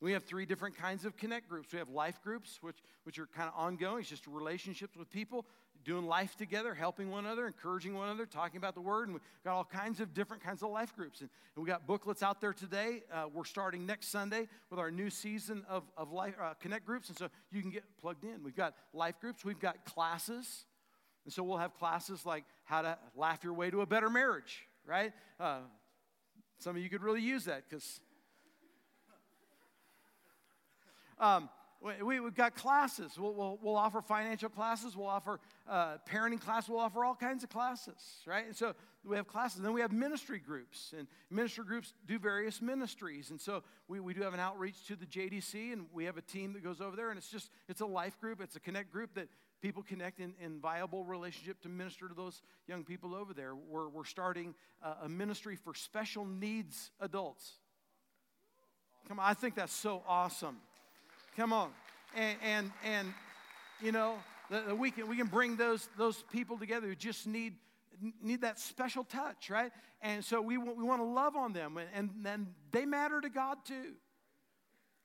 We 0.00 0.12
have 0.12 0.24
three 0.24 0.46
different 0.46 0.76
kinds 0.76 1.04
of 1.04 1.16
connect 1.16 1.48
groups. 1.48 1.72
We 1.72 1.80
have 1.80 1.88
life 1.88 2.22
groups, 2.22 2.58
which, 2.60 2.76
which 3.02 3.18
are 3.18 3.26
kind 3.26 3.48
of 3.48 3.54
ongoing. 3.56 4.00
It's 4.00 4.08
just 4.08 4.28
relationships 4.28 4.96
with 4.96 5.10
people, 5.10 5.44
doing 5.84 6.06
life 6.06 6.36
together, 6.36 6.72
helping 6.72 7.10
one 7.10 7.24
another, 7.24 7.48
encouraging 7.48 7.94
one 7.94 8.08
another, 8.08 8.24
talking 8.24 8.58
about 8.58 8.74
the 8.74 8.80
word. 8.80 9.08
And 9.08 9.14
we've 9.14 9.22
got 9.44 9.54
all 9.54 9.64
kinds 9.64 9.98
of 9.98 10.14
different 10.14 10.42
kinds 10.44 10.62
of 10.62 10.70
life 10.70 10.94
groups. 10.94 11.20
And, 11.20 11.28
and 11.56 11.64
we 11.64 11.68
got 11.68 11.86
booklets 11.88 12.22
out 12.22 12.40
there 12.40 12.52
today. 12.52 13.02
Uh, 13.12 13.24
we're 13.32 13.44
starting 13.44 13.86
next 13.86 14.08
Sunday 14.08 14.46
with 14.70 14.78
our 14.78 14.92
new 14.92 15.10
season 15.10 15.64
of, 15.68 15.82
of 15.96 16.12
life, 16.12 16.34
uh, 16.40 16.54
connect 16.60 16.86
groups. 16.86 17.08
And 17.08 17.18
so 17.18 17.28
you 17.50 17.60
can 17.60 17.70
get 17.70 17.82
plugged 18.00 18.22
in. 18.22 18.44
We've 18.44 18.54
got 18.56 18.74
life 18.92 19.18
groups, 19.20 19.44
we've 19.44 19.58
got 19.58 19.84
classes. 19.84 20.64
And 21.24 21.32
so 21.32 21.42
we'll 21.42 21.58
have 21.58 21.74
classes 21.74 22.24
like 22.24 22.44
how 22.64 22.82
to 22.82 22.96
laugh 23.16 23.42
your 23.42 23.52
way 23.52 23.70
to 23.70 23.80
a 23.80 23.86
better 23.86 24.08
marriage, 24.08 24.60
right? 24.86 25.12
Uh, 25.40 25.58
some 26.58 26.76
of 26.76 26.82
you 26.82 26.88
could 26.88 27.02
really 27.02 27.22
use 27.22 27.44
that 27.44 27.64
because 27.68 28.00
Um, 31.20 31.48
we, 31.80 32.16
have 32.16 32.34
got 32.34 32.56
classes. 32.56 33.18
We'll, 33.18 33.34
we'll, 33.34 33.58
we'll, 33.62 33.76
offer 33.76 34.00
financial 34.00 34.48
classes. 34.48 34.96
We'll 34.96 35.06
offer 35.06 35.38
uh, 35.68 35.98
parenting 36.10 36.40
classes. 36.40 36.68
We'll 36.68 36.80
offer 36.80 37.04
all 37.04 37.14
kinds 37.14 37.44
of 37.44 37.50
classes, 37.50 37.94
right? 38.26 38.46
And 38.46 38.56
so 38.56 38.74
we 39.04 39.14
have 39.16 39.28
classes. 39.28 39.62
Then 39.62 39.72
we 39.72 39.80
have 39.80 39.92
ministry 39.92 40.40
groups. 40.40 40.92
And 40.96 41.06
ministry 41.30 41.64
groups 41.64 41.94
do 42.06 42.18
various 42.18 42.60
ministries. 42.60 43.30
And 43.30 43.40
so 43.40 43.62
we, 43.86 44.00
we 44.00 44.12
do 44.12 44.22
have 44.22 44.34
an 44.34 44.40
outreach 44.40 44.86
to 44.88 44.96
the 44.96 45.06
JDC, 45.06 45.72
and 45.72 45.86
we 45.92 46.04
have 46.04 46.16
a 46.16 46.22
team 46.22 46.52
that 46.54 46.64
goes 46.64 46.80
over 46.80 46.96
there. 46.96 47.10
And 47.10 47.18
it's 47.18 47.30
just, 47.30 47.48
it's 47.68 47.80
a 47.80 47.86
life 47.86 48.20
group. 48.20 48.40
It's 48.40 48.56
a 48.56 48.60
connect 48.60 48.90
group 48.92 49.14
that 49.14 49.28
people 49.60 49.82
connect 49.82 50.20
in, 50.20 50.34
in 50.40 50.60
viable 50.60 51.04
relationship 51.04 51.60
to 51.62 51.68
minister 51.68 52.08
to 52.08 52.14
those 52.14 52.42
young 52.66 52.84
people 52.84 53.14
over 53.14 53.34
there. 53.34 53.54
We're, 53.54 53.88
we're 53.88 54.04
starting 54.04 54.54
a, 54.82 55.06
a 55.06 55.08
ministry 55.08 55.56
for 55.56 55.74
special 55.74 56.24
needs 56.24 56.90
adults. 57.00 57.52
Come 59.08 59.18
on, 59.18 59.30
I 59.30 59.34
think 59.34 59.54
that's 59.54 59.74
so 59.74 60.02
awesome. 60.06 60.56
Come 61.36 61.52
on. 61.52 61.70
And, 62.14 62.38
and, 62.42 62.72
and 62.84 63.14
you 63.80 63.92
know, 63.92 64.16
the, 64.50 64.74
we, 64.74 64.90
can, 64.90 65.08
we 65.08 65.16
can 65.16 65.26
bring 65.26 65.56
those, 65.56 65.88
those 65.96 66.22
people 66.32 66.58
together 66.58 66.86
who 66.86 66.94
just 66.94 67.26
need, 67.26 67.54
need 68.22 68.42
that 68.42 68.58
special 68.58 69.04
touch, 69.04 69.50
right? 69.50 69.72
And 70.02 70.24
so 70.24 70.40
we, 70.40 70.58
we 70.58 70.84
want 70.84 71.00
to 71.00 71.06
love 71.06 71.36
on 71.36 71.52
them, 71.52 71.76
and, 71.76 71.88
and 71.94 72.10
then 72.22 72.48
they 72.70 72.86
matter 72.86 73.20
to 73.20 73.28
God 73.28 73.58
too 73.64 73.94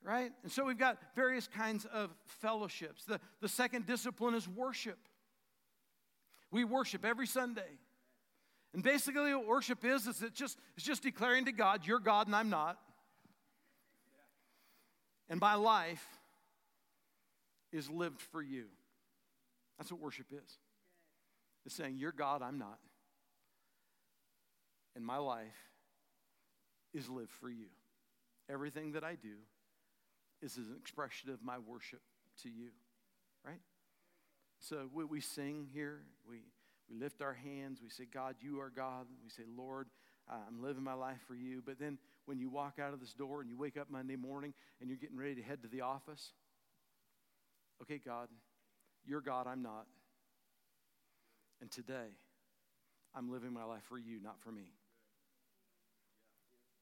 right? 0.04 0.30
And 0.42 0.52
so 0.52 0.64
we've 0.64 0.78
got 0.78 0.98
various 1.16 1.48
kinds 1.48 1.86
of 1.86 2.10
fellowships. 2.26 3.04
The, 3.04 3.18
the 3.40 3.48
second 3.48 3.86
discipline 3.86 4.34
is 4.34 4.46
worship. 4.46 4.98
We 6.50 6.64
worship 6.64 7.04
every 7.04 7.26
Sunday. 7.26 7.62
And 8.74 8.82
basically, 8.82 9.34
what 9.34 9.46
worship 9.46 9.84
is, 9.84 10.06
is 10.06 10.22
it's 10.22 10.38
just, 10.38 10.58
it's 10.76 10.84
just 10.84 11.02
declaring 11.02 11.46
to 11.46 11.52
God, 11.52 11.86
you're 11.86 12.00
God 12.00 12.26
and 12.26 12.36
I'm 12.36 12.50
not. 12.50 12.78
And 15.30 15.40
my 15.40 15.54
life 15.54 16.04
is 17.72 17.88
lived 17.88 18.20
for 18.20 18.42
you. 18.42 18.66
That's 19.78 19.90
what 19.90 20.00
worship 20.00 20.26
is. 20.32 20.58
It's 21.64 21.74
saying, 21.74 21.96
You're 21.98 22.12
God, 22.12 22.42
I'm 22.42 22.58
not. 22.58 22.78
And 24.94 25.04
my 25.04 25.16
life 25.16 25.46
is 26.92 27.08
lived 27.08 27.32
for 27.32 27.48
you. 27.48 27.66
Everything 28.50 28.92
that 28.92 29.02
I 29.02 29.14
do 29.14 29.34
is 30.52 30.68
an 30.68 30.76
expression 30.78 31.30
of 31.30 31.42
my 31.42 31.58
worship 31.58 32.00
to 32.42 32.48
you, 32.48 32.68
right? 33.44 33.60
So 34.60 34.88
we, 34.92 35.04
we 35.04 35.20
sing 35.20 35.66
here, 35.72 36.00
we, 36.28 36.42
we 36.88 36.96
lift 36.96 37.22
our 37.22 37.34
hands, 37.34 37.80
we 37.82 37.90
say, 37.90 38.04
God, 38.12 38.36
you 38.40 38.60
are 38.60 38.70
God. 38.74 39.06
We 39.22 39.30
say, 39.30 39.42
Lord, 39.56 39.88
I'm 40.28 40.62
living 40.62 40.82
my 40.82 40.94
life 40.94 41.20
for 41.26 41.34
you. 41.34 41.62
But 41.64 41.78
then 41.78 41.98
when 42.26 42.38
you 42.38 42.48
walk 42.48 42.78
out 42.78 42.94
of 42.94 43.00
this 43.00 43.12
door 43.12 43.40
and 43.40 43.50
you 43.50 43.56
wake 43.56 43.76
up 43.76 43.90
Monday 43.90 44.16
morning 44.16 44.54
and 44.80 44.88
you're 44.88 44.98
getting 44.98 45.18
ready 45.18 45.34
to 45.36 45.42
head 45.42 45.62
to 45.62 45.68
the 45.68 45.82
office, 45.82 46.32
okay, 47.82 48.00
God, 48.02 48.28
you're 49.06 49.20
God, 49.20 49.46
I'm 49.46 49.62
not. 49.62 49.86
And 51.60 51.70
today, 51.70 52.16
I'm 53.14 53.30
living 53.30 53.52
my 53.52 53.64
life 53.64 53.84
for 53.88 53.98
you, 53.98 54.20
not 54.22 54.40
for 54.40 54.50
me. 54.50 54.72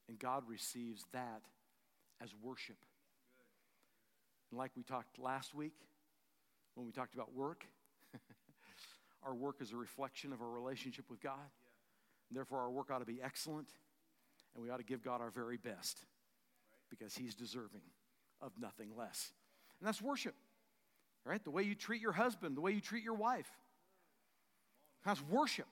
And 0.09 0.19
God 0.19 0.43
receives 0.47 1.05
that 1.13 1.41
as 2.21 2.29
worship. 2.41 2.77
And 4.53 4.57
like 4.59 4.71
we 4.77 4.83
talked 4.83 5.17
last 5.17 5.55
week, 5.55 5.73
when 6.75 6.85
we 6.85 6.91
talked 6.91 7.15
about 7.15 7.33
work, 7.33 7.65
our 9.23 9.33
work 9.33 9.61
is 9.61 9.71
a 9.71 9.75
reflection 9.75 10.31
of 10.31 10.41
our 10.41 10.49
relationship 10.49 11.05
with 11.09 11.19
God. 11.21 11.49
Therefore, 12.29 12.59
our 12.59 12.69
work 12.69 12.91
ought 12.91 12.99
to 12.99 13.05
be 13.05 13.19
excellent, 13.19 13.69
and 14.53 14.63
we 14.63 14.69
ought 14.69 14.77
to 14.77 14.83
give 14.83 15.03
God 15.03 15.21
our 15.21 15.31
very 15.31 15.57
best 15.57 15.97
because 16.89 17.15
He's 17.15 17.33
deserving 17.33 17.81
of 18.41 18.51
nothing 18.59 18.89
less. 18.95 19.31
And 19.79 19.87
that's 19.87 20.01
worship 20.01 20.35
right? 21.25 21.43
The 21.43 21.51
way 21.51 21.63
you 21.63 21.75
treat 21.75 22.01
your 22.01 22.11
husband, 22.11 22.57
the 22.57 22.61
way 22.61 22.71
you 22.71 22.81
treat 22.81 23.03
your 23.03 23.13
wife. 23.13 23.49
That's 25.05 25.21
worship. 25.29 25.67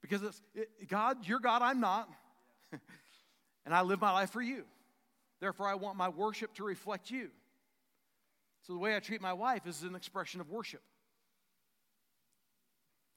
Because 0.00 0.22
it's 0.22 0.42
it, 0.54 0.88
God, 0.88 1.26
you're 1.26 1.40
God, 1.40 1.62
I'm 1.62 1.80
not. 1.80 2.08
and 3.64 3.74
I 3.74 3.82
live 3.82 4.00
my 4.00 4.12
life 4.12 4.30
for 4.30 4.42
you. 4.42 4.64
Therefore, 5.44 5.68
I 5.68 5.74
want 5.74 5.98
my 5.98 6.08
worship 6.08 6.54
to 6.54 6.64
reflect 6.64 7.10
you. 7.10 7.28
So 8.62 8.72
the 8.72 8.78
way 8.78 8.96
I 8.96 9.00
treat 9.00 9.20
my 9.20 9.34
wife 9.34 9.66
is 9.66 9.82
an 9.82 9.94
expression 9.94 10.40
of 10.40 10.48
worship. 10.48 10.80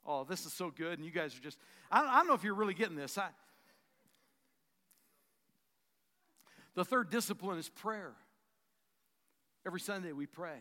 Oh, 0.06 0.26
this 0.26 0.46
is 0.46 0.52
so 0.52 0.70
good, 0.70 1.00
and 1.00 1.06
you 1.06 1.12
guys 1.12 1.34
are 1.38 1.40
just, 1.40 1.58
I 1.90 2.02
don't, 2.02 2.10
I 2.10 2.18
don't 2.18 2.28
know 2.28 2.34
if 2.34 2.44
you're 2.44 2.54
really 2.54 2.74
getting 2.74 2.98
this. 2.98 3.18
I, 3.18 3.30
the 6.76 6.84
third 6.84 7.12
discipline 7.12 7.60
is 7.60 7.70
prayer. 7.70 8.12
Every 9.66 9.80
Sunday 9.80 10.12
we 10.12 10.26
pray. 10.26 10.60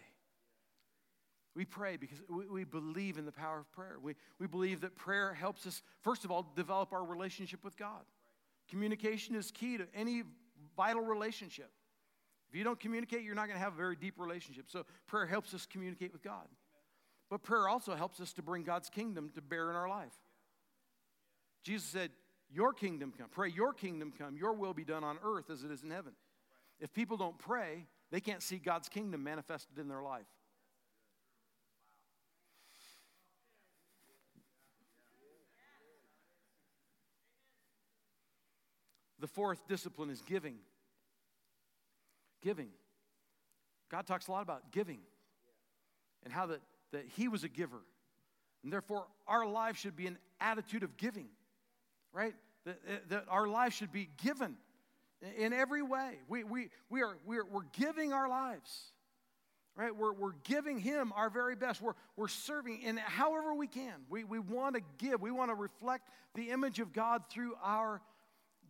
We 1.56 1.64
pray 1.64 1.96
because 1.96 2.22
we, 2.30 2.46
we, 2.46 2.62
believe 2.62 3.18
in 3.18 3.26
the 3.26 3.32
power 3.32 3.58
of 3.58 3.72
prayer. 3.72 3.96
We, 4.00 4.14
we 4.38 4.46
believe 4.46 4.82
that 4.82 4.94
prayer 4.94 5.34
helps 5.34 5.66
us, 5.66 5.82
first 6.02 6.24
of 6.24 6.30
all, 6.30 6.46
develop 6.54 6.92
our 6.92 7.04
relationship 7.04 7.64
with 7.64 7.76
God. 7.76 8.04
Communication 8.70 9.34
is 9.34 9.50
key 9.50 9.78
to 9.78 9.88
any 9.96 10.22
vital 10.76 11.02
relationship. 11.02 11.70
If 12.48 12.54
you 12.54 12.64
don't 12.64 12.78
communicate, 12.78 13.22
you're 13.22 13.34
not 13.34 13.46
going 13.46 13.58
to 13.58 13.64
have 13.64 13.74
a 13.74 13.76
very 13.76 13.96
deep 13.96 14.14
relationship. 14.18 14.66
So 14.68 14.84
prayer 15.06 15.26
helps 15.26 15.52
us 15.54 15.66
communicate 15.66 16.12
with 16.12 16.22
God. 16.22 16.46
But 17.28 17.42
prayer 17.42 17.68
also 17.68 17.94
helps 17.94 18.20
us 18.20 18.32
to 18.34 18.42
bring 18.42 18.62
God's 18.62 18.88
kingdom 18.88 19.30
to 19.34 19.42
bear 19.42 19.70
in 19.70 19.76
our 19.76 19.88
life. 19.88 20.12
Jesus 21.64 21.88
said, 21.88 22.10
Your 22.52 22.72
kingdom 22.72 23.12
come. 23.16 23.28
Pray, 23.30 23.50
Your 23.50 23.72
kingdom 23.72 24.12
come. 24.16 24.36
Your 24.36 24.52
will 24.52 24.74
be 24.74 24.84
done 24.84 25.02
on 25.02 25.18
earth 25.24 25.50
as 25.50 25.64
it 25.64 25.70
is 25.72 25.82
in 25.82 25.90
heaven. 25.90 26.12
If 26.78 26.92
people 26.92 27.16
don't 27.16 27.38
pray, 27.38 27.86
they 28.12 28.20
can't 28.20 28.42
see 28.42 28.58
God's 28.58 28.88
kingdom 28.88 29.24
manifested 29.24 29.78
in 29.78 29.88
their 29.88 30.02
life. 30.02 30.26
The 39.26 39.32
fourth 39.32 39.66
discipline 39.66 40.08
is 40.10 40.22
giving. 40.22 40.54
Giving. 42.42 42.68
God 43.90 44.06
talks 44.06 44.28
a 44.28 44.30
lot 44.30 44.42
about 44.42 44.70
giving 44.70 45.00
and 46.22 46.32
how 46.32 46.46
that, 46.46 46.60
that 46.92 47.06
He 47.16 47.26
was 47.26 47.42
a 47.42 47.48
giver. 47.48 47.80
And 48.62 48.72
therefore, 48.72 49.08
our 49.26 49.44
life 49.44 49.78
should 49.78 49.96
be 49.96 50.06
an 50.06 50.16
attitude 50.40 50.84
of 50.84 50.96
giving, 50.96 51.26
right? 52.12 52.34
That, 52.66 53.08
that 53.08 53.24
our 53.28 53.48
life 53.48 53.72
should 53.72 53.90
be 53.90 54.08
given 54.22 54.54
in 55.36 55.52
every 55.52 55.82
way. 55.82 56.18
We, 56.28 56.44
we, 56.44 56.68
we 56.88 57.02
are, 57.02 57.16
we 57.26 57.38
are, 57.38 57.44
we're 57.50 57.66
giving 57.76 58.12
our 58.12 58.28
lives. 58.28 58.92
right? 59.74 59.94
We're, 59.94 60.12
we're 60.12 60.34
giving 60.44 60.78
Him 60.78 61.12
our 61.16 61.30
very 61.30 61.56
best. 61.56 61.82
We're, 61.82 61.94
we're 62.16 62.28
serving 62.28 62.80
in 62.82 62.96
however 62.96 63.54
we 63.54 63.66
can. 63.66 63.94
We, 64.08 64.22
we 64.22 64.38
want 64.38 64.76
to 64.76 64.82
give, 64.98 65.20
we 65.20 65.32
want 65.32 65.50
to 65.50 65.56
reflect 65.56 66.08
the 66.36 66.50
image 66.50 66.78
of 66.78 66.92
God 66.92 67.24
through 67.28 67.54
our 67.62 68.00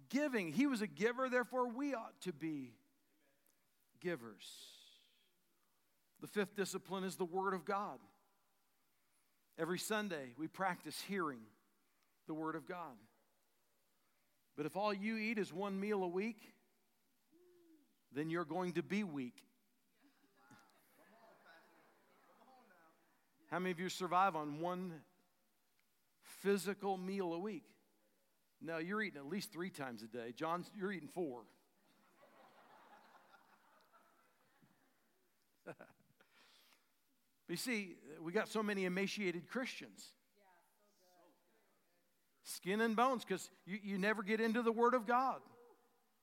giving. 0.09 0.53
He 0.53 0.67
was 0.67 0.81
a 0.81 0.87
giver, 0.87 1.29
therefore, 1.29 1.69
we 1.69 1.95
ought 1.95 2.21
to 2.23 2.33
be 2.33 2.73
givers. 4.01 4.47
The 6.21 6.27
fifth 6.27 6.57
discipline 6.57 7.05
is 7.05 7.17
the 7.17 7.25
Word 7.25 7.55
of 7.55 7.65
God. 7.65 7.99
Every 9.59 9.79
Sunday, 9.79 10.35
we 10.39 10.49
practice 10.49 11.01
hearing 11.07 11.41
the 12.27 12.35
Word 12.35 12.55
of 12.57 12.67
God. 12.67 12.97
But 14.57 14.67
if 14.67 14.77
all 14.77 14.93
you 14.93 15.17
eat 15.17 15.39
is 15.39 15.53
one 15.53 15.79
meal 15.79 16.03
a 16.03 16.09
week, 16.09 16.41
then 18.13 18.31
you're 18.31 18.45
going 18.45 18.73
to 18.73 18.83
be 18.83 19.05
weak. 19.05 19.43
How 23.51 23.59
many 23.59 23.71
of 23.71 23.79
you 23.79 23.89
survive 23.89 24.35
on 24.35 24.61
one 24.61 24.93
physical 26.43 26.97
meal 26.97 27.33
a 27.33 27.39
week? 27.39 27.65
No, 28.61 28.79
you're 28.79 29.03
eating 29.03 29.19
at 29.19 29.27
least 29.27 29.53
three 29.53 29.71
times 29.71 30.03
a 30.03 30.07
day. 30.07 30.33
John, 30.35 30.65
you're 30.79 30.93
eating 30.93 31.09
four. 31.09 31.43
you 37.49 37.57
see, 37.57 37.97
we 38.23 38.33
got 38.33 38.49
so 38.49 38.63
many 38.63 38.85
emaciated 38.85 39.49
Christians. 39.49 40.13
Skin 42.45 42.81
and 42.81 42.95
bones, 42.97 43.25
because 43.25 43.51
you, 43.67 43.79
you 43.83 43.99
never 43.99 44.23
get 44.23 44.41
into 44.41 44.63
the 44.63 44.73
Word 44.73 44.95
of 44.95 45.07
God 45.07 45.41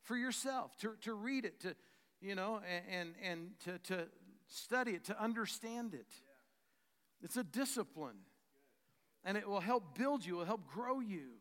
for 0.04 0.16
yourself, 0.18 0.76
to, 0.78 0.94
to 1.02 1.14
read 1.14 1.46
it, 1.46 1.60
to, 1.62 1.76
you 2.22 2.36
know, 2.36 2.62
and, 2.68 2.84
and, 2.90 3.14
and 3.22 3.52
to, 3.66 3.78
to 3.94 4.08
study 4.48 4.92
it, 4.92 5.06
to 5.06 5.22
understand 5.22 5.94
it. 5.94 6.08
It's 7.22 7.38
a 7.38 7.44
discipline. 7.44 8.18
And 9.26 9.38
it 9.38 9.48
will 9.48 9.62
help 9.62 9.98
build 9.98 10.26
you, 10.26 10.36
it 10.36 10.38
will 10.40 10.46
help 10.46 10.68
grow 10.68 11.00
you, 11.00 11.38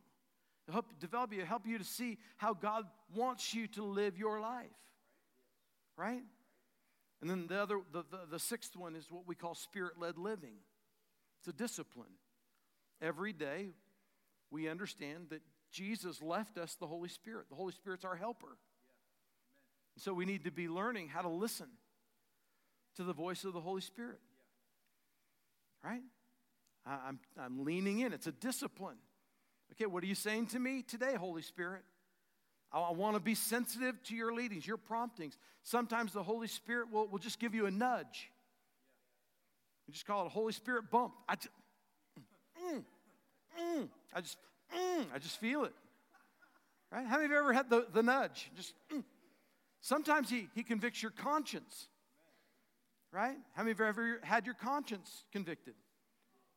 help 0.71 0.87
develop 1.01 1.33
you, 1.33 1.45
help 1.45 1.67
you 1.67 1.79
to 1.79 1.85
see 1.85 2.19
how 2.37 2.55
God 2.55 2.85
wants 3.15 3.55
you 3.55 3.67
to 3.69 3.85
live 3.85 4.17
your 4.17 4.41
life. 4.41 4.67
Right? 5.97 6.23
And 7.21 7.31
then 7.31 7.47
the 7.49 7.61
other, 7.61 7.81
the, 7.93 8.05
the, 8.11 8.19
the 8.33 8.39
sixth 8.39 8.77
one 8.77 8.95
is 8.95 9.07
what 9.11 9.27
we 9.27 9.35
call 9.35 9.55
spirit 9.55 9.99
led 9.99 10.19
living. 10.19 10.55
It's 11.41 11.49
a 11.49 11.53
discipline. 11.53 12.15
Every 13.01 13.33
day, 13.33 13.71
we 14.51 14.69
understand 14.69 15.27
that 15.31 15.43
Jesus 15.71 16.23
left 16.23 16.59
us 16.59 16.75
the 16.75 16.87
Holy 16.87 17.09
Spirit. 17.09 17.47
The 17.49 17.57
Holy 17.57 17.73
Spirit's 17.73 18.05
our 18.05 18.17
helper. 18.17 18.59
So 19.99 20.15
we 20.15 20.25
need 20.25 20.45
to 20.45 20.51
be 20.51 20.69
learning 20.69 21.09
how 21.09 21.23
to 21.23 21.29
listen 21.29 21.69
to 22.97 23.05
the 23.05 23.13
voice 23.13 23.45
of 23.45 23.53
the 23.53 23.61
Holy 23.61 23.81
Spirit 23.81 24.21
right? 25.85 26.03
I'm, 26.87 27.21
I'm 27.39 27.65
leaning 27.65 28.01
in. 28.01 28.13
It's 28.13 28.27
a 28.27 28.33
discipline. 28.33 28.97
Okay, 29.73 29.87
what 29.87 30.03
are 30.03 30.07
you 30.07 30.15
saying 30.15 30.47
to 30.49 30.59
me 30.59 30.83
today, 30.83 31.15
Holy 31.15 31.43
Spirit? 31.43 31.83
I, 32.73 32.91
want 32.93 33.17
to 33.17 33.21
be 33.21 33.35
sensitive 33.35 34.03
to 34.05 34.15
your 34.15 34.33
leadings, 34.33 34.67
your 34.67 34.79
promptings. 34.79 35.37
Sometimes 35.63 36.13
the 36.13 36.23
Holy 36.23 36.47
Spirit 36.47 36.91
will, 36.91 37.07
will 37.07 37.19
just 37.19 37.39
give 37.39 37.55
you 37.55 37.67
a 37.67 37.71
nudge. 37.71 38.31
We 39.87 39.93
just 39.93 40.07
call 40.07 40.23
it 40.23 40.27
a 40.27 40.31
Holy 40.31 40.53
Spirit 40.53 40.91
bump. 40.91 41.13
I 41.29 41.35
just, 41.35 41.49
mm, 42.67 42.83
mm, 43.61 43.89
I 44.15 44.21
just, 44.23 44.39
mm, 44.75 45.05
I 45.15 45.19
just 45.19 45.39
feel 45.39 45.65
it. 45.65 45.75
Right? 46.91 47.07
How 47.07 47.17
many 47.17 47.27
of 47.27 47.31
you 47.33 47.39
ever 47.39 47.53
had 47.53 47.69
the, 47.69 47.87
the 47.93 48.03
nudge? 48.03 48.51
Just 48.57 48.75
mm. 48.91 49.03
sometimes 49.81 50.31
he, 50.31 50.49
he 50.55 50.63
convicts 50.63 51.03
your 51.03 51.13
conscience 51.13 51.89
right? 53.13 53.37
How 53.53 53.63
many 53.63 53.73
of 53.73 53.79
you 53.79 53.85
ever 53.85 54.21
had 54.23 54.47
your 54.47 54.55
conscience 54.55 55.25
convicted? 55.33 55.75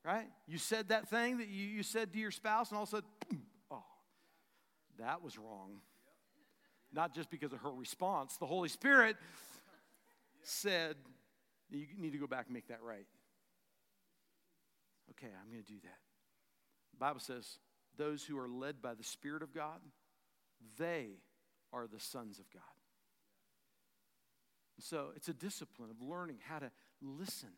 Right? 0.06 0.28
You 0.48 0.60
said 0.60 0.90
that 0.90 1.10
thing 1.10 1.40
that 1.40 1.48
you, 1.48 1.66
you 1.66 1.82
said 1.82 2.14
to 2.14 2.20
your 2.20 2.30
spouse, 2.30 2.70
and 2.70 2.78
all 2.78 2.84
of 2.84 2.90
a 2.90 2.92
sudden, 2.92 3.10
oh, 3.72 3.84
that 5.00 5.24
was 5.24 5.38
wrong. 5.40 5.82
Not 6.94 7.16
just 7.16 7.32
because 7.32 7.52
of 7.52 7.60
her 7.62 7.72
response. 7.72 8.38
The 8.38 8.46
Holy 8.46 8.70
Spirit 8.70 9.18
said, 10.44 10.96
you 11.72 11.88
need 11.98 12.12
to 12.12 12.20
go 12.20 12.28
back 12.28 12.46
and 12.46 12.54
make 12.54 12.68
that 12.68 12.84
right. 12.84 13.08
Okay, 15.12 15.28
I'm 15.28 15.52
going 15.52 15.64
to 15.64 15.72
do 15.72 15.80
that. 15.84 15.98
The 16.92 17.00
Bible 17.00 17.20
says, 17.20 17.58
those 17.98 18.24
who 18.24 18.38
are 18.38 18.48
led 18.48 18.82
by 18.82 18.94
the 18.94 19.04
Spirit 19.04 19.42
of 19.42 19.54
God, 19.54 19.80
they 20.78 21.08
are 21.74 21.88
the 21.88 22.00
sons 22.00 22.38
of 22.38 22.46
God. 22.52 22.62
So 24.80 25.08
it's 25.16 25.30
a 25.30 25.34
discipline 25.34 25.90
of 25.90 26.08
learning 26.08 26.38
how 26.48 26.60
to 26.60 26.70
listen 27.02 27.50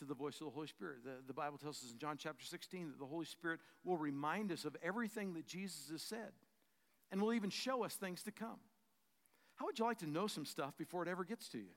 to 0.00 0.06
the 0.06 0.14
voice 0.14 0.40
of 0.40 0.46
the 0.46 0.50
Holy 0.50 0.66
Spirit. 0.66 1.04
The, 1.04 1.22
the 1.26 1.34
Bible 1.34 1.58
tells 1.58 1.84
us 1.84 1.92
in 1.92 1.98
John 1.98 2.16
chapter 2.18 2.44
16 2.44 2.88
that 2.88 2.98
the 2.98 3.06
Holy 3.06 3.26
Spirit 3.26 3.60
will 3.84 3.98
remind 3.98 4.50
us 4.50 4.64
of 4.64 4.76
everything 4.82 5.34
that 5.34 5.46
Jesus 5.46 5.90
has 5.92 6.02
said 6.02 6.32
and 7.12 7.20
will 7.20 7.34
even 7.34 7.50
show 7.50 7.84
us 7.84 7.94
things 7.94 8.22
to 8.22 8.32
come. 8.32 8.58
How 9.56 9.66
would 9.66 9.78
you 9.78 9.84
like 9.84 9.98
to 9.98 10.08
know 10.08 10.26
some 10.26 10.46
stuff 10.46 10.76
before 10.78 11.02
it 11.02 11.08
ever 11.08 11.22
gets 11.22 11.48
to 11.50 11.58
you? 11.58 11.68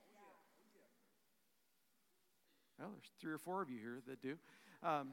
Well, 2.79 2.91
there's 2.91 3.11
three 3.19 3.33
or 3.33 3.37
four 3.37 3.61
of 3.61 3.69
you 3.69 3.77
here 3.77 3.99
that 4.07 4.21
do. 4.21 4.37
Um, 4.81 5.11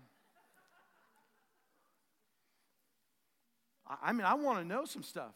I, 4.03 4.13
mean, 4.13 4.25
I 4.25 4.35
want 4.35 4.59
to 4.61 4.65
know 4.65 4.85
some 4.85 5.03
stuff. 5.03 5.35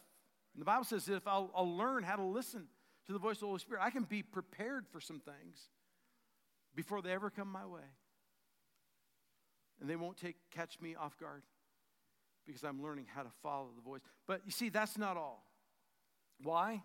And 0.53 0.61
the 0.61 0.65
Bible 0.65 0.85
says 0.85 1.05
that 1.05 1.15
if 1.15 1.27
I'll, 1.27 1.51
I'll 1.53 1.75
learn 1.77 2.03
how 2.03 2.15
to 2.15 2.23
listen 2.23 2.67
to 3.07 3.13
the 3.13 3.19
voice 3.19 3.35
of 3.37 3.41
the 3.41 3.47
Holy 3.47 3.59
Spirit, 3.59 3.83
I 3.83 3.89
can 3.89 4.03
be 4.03 4.23
prepared 4.23 4.85
for 4.91 5.01
some 5.01 5.19
things 5.19 5.69
before 6.75 7.01
they 7.01 7.11
ever 7.11 7.29
come 7.29 7.51
my 7.51 7.65
way. 7.65 7.81
And 9.79 9.89
they 9.89 9.95
won't 9.95 10.17
take 10.17 10.35
catch 10.51 10.79
me 10.79 10.95
off 10.95 11.17
guard 11.17 11.43
because 12.45 12.63
I'm 12.63 12.81
learning 12.81 13.07
how 13.13 13.23
to 13.23 13.31
follow 13.41 13.69
the 13.75 13.81
voice. 13.81 14.01
But 14.27 14.41
you 14.45 14.51
see, 14.51 14.69
that's 14.69 14.97
not 14.97 15.17
all. 15.17 15.45
Why? 16.43 16.83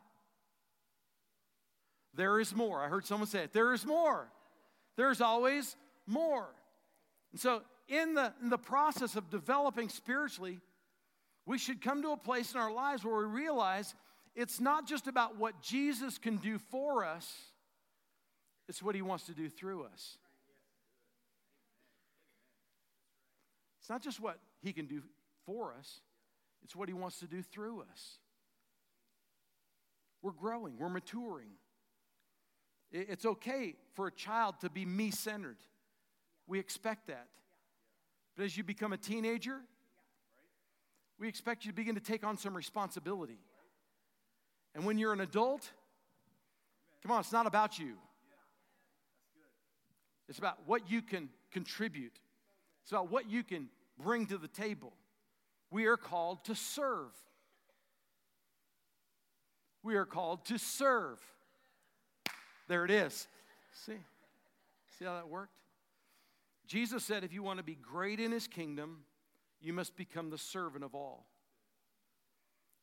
There 2.14 2.40
is 2.40 2.55
more. 2.55 2.81
I 2.81 2.88
heard 2.88 3.07
someone 3.07 3.29
say 3.29 3.44
it. 3.44 3.53
There 3.53 3.72
is 3.72 3.85
more. 3.85 4.33
There's 4.96 5.20
always 5.20 5.76
more. 6.07 6.48
And 7.33 7.40
so, 7.40 7.62
in 7.88 8.14
the, 8.14 8.33
in 8.42 8.50
the 8.50 8.59
process 8.59 9.16
of 9.16 9.31
developing 9.31 9.88
spiritually, 9.88 10.61
we 11.47 11.59
should 11.59 11.80
come 11.80 12.03
to 12.03 12.11
a 12.11 12.16
place 12.16 12.55
in 12.55 12.61
our 12.61 12.72
lives 12.72 13.05
where 13.05 13.16
we 13.18 13.24
realize 13.24 13.95
it's 14.34 14.61
not 14.61 14.86
just 14.86 15.07
about 15.07 15.36
what 15.36 15.61
Jesus 15.61 16.18
can 16.18 16.36
do 16.36 16.59
for 16.59 17.05
us, 17.05 17.32
it's 18.70 18.80
what 18.80 18.94
he 18.94 19.02
wants 19.02 19.26
to 19.26 19.32
do 19.32 19.48
through 19.48 19.82
us. 19.82 20.16
It's 23.80 23.90
not 23.90 24.00
just 24.00 24.20
what 24.20 24.38
he 24.62 24.72
can 24.72 24.86
do 24.86 25.02
for 25.44 25.74
us, 25.76 26.02
it's 26.62 26.76
what 26.76 26.88
he 26.88 26.94
wants 26.94 27.18
to 27.18 27.26
do 27.26 27.42
through 27.42 27.82
us. 27.90 28.18
We're 30.22 30.30
growing, 30.30 30.78
we're 30.78 30.88
maturing. 30.88 31.48
It's 32.92 33.24
okay 33.24 33.74
for 33.94 34.06
a 34.06 34.12
child 34.12 34.60
to 34.60 34.70
be 34.70 34.86
me 34.86 35.10
centered. 35.10 35.58
We 36.46 36.60
expect 36.60 37.08
that. 37.08 37.26
But 38.36 38.44
as 38.44 38.56
you 38.56 38.62
become 38.62 38.92
a 38.92 38.96
teenager, 38.96 39.58
we 41.18 41.26
expect 41.26 41.64
you 41.64 41.72
to 41.72 41.76
begin 41.76 41.96
to 41.96 42.00
take 42.00 42.24
on 42.24 42.36
some 42.36 42.56
responsibility. 42.56 43.40
And 44.76 44.84
when 44.84 44.96
you're 44.96 45.12
an 45.12 45.20
adult, 45.20 45.68
come 47.02 47.10
on, 47.10 47.20
it's 47.20 47.32
not 47.32 47.48
about 47.48 47.76
you. 47.76 47.96
It's 50.31 50.39
about 50.39 50.59
what 50.64 50.89
you 50.89 51.03
can 51.03 51.28
contribute, 51.53 52.18
it's 52.85 52.93
about 52.93 53.11
what 53.11 53.28
you 53.28 53.43
can 53.43 53.68
bring 53.99 54.26
to 54.26 54.39
the 54.39 54.49
table. 54.49 54.93
We 55.72 55.87
are 55.87 55.97
called 55.97 56.45
to 56.45 56.55
serve. 56.55 57.11
We 59.83 59.97
are 59.97 60.05
called 60.05 60.45
to 60.47 60.59
serve. 60.59 61.18
There 62.68 62.85
it 62.85 62.91
is. 62.91 63.26
See? 63.72 63.99
See 64.99 65.05
how 65.05 65.14
that 65.14 65.28
worked? 65.28 65.62
Jesus 66.66 67.05
said 67.05 67.24
if 67.24 67.33
you 67.33 67.43
want 67.43 67.59
to 67.59 67.64
be 67.64 67.74
great 67.76 68.20
in 68.20 68.31
his 68.31 68.47
kingdom, 68.47 69.05
you 69.61 69.72
must 69.72 69.97
become 69.97 70.31
the 70.31 70.39
servant 70.39 70.85
of 70.85 70.95
all. 70.95 71.26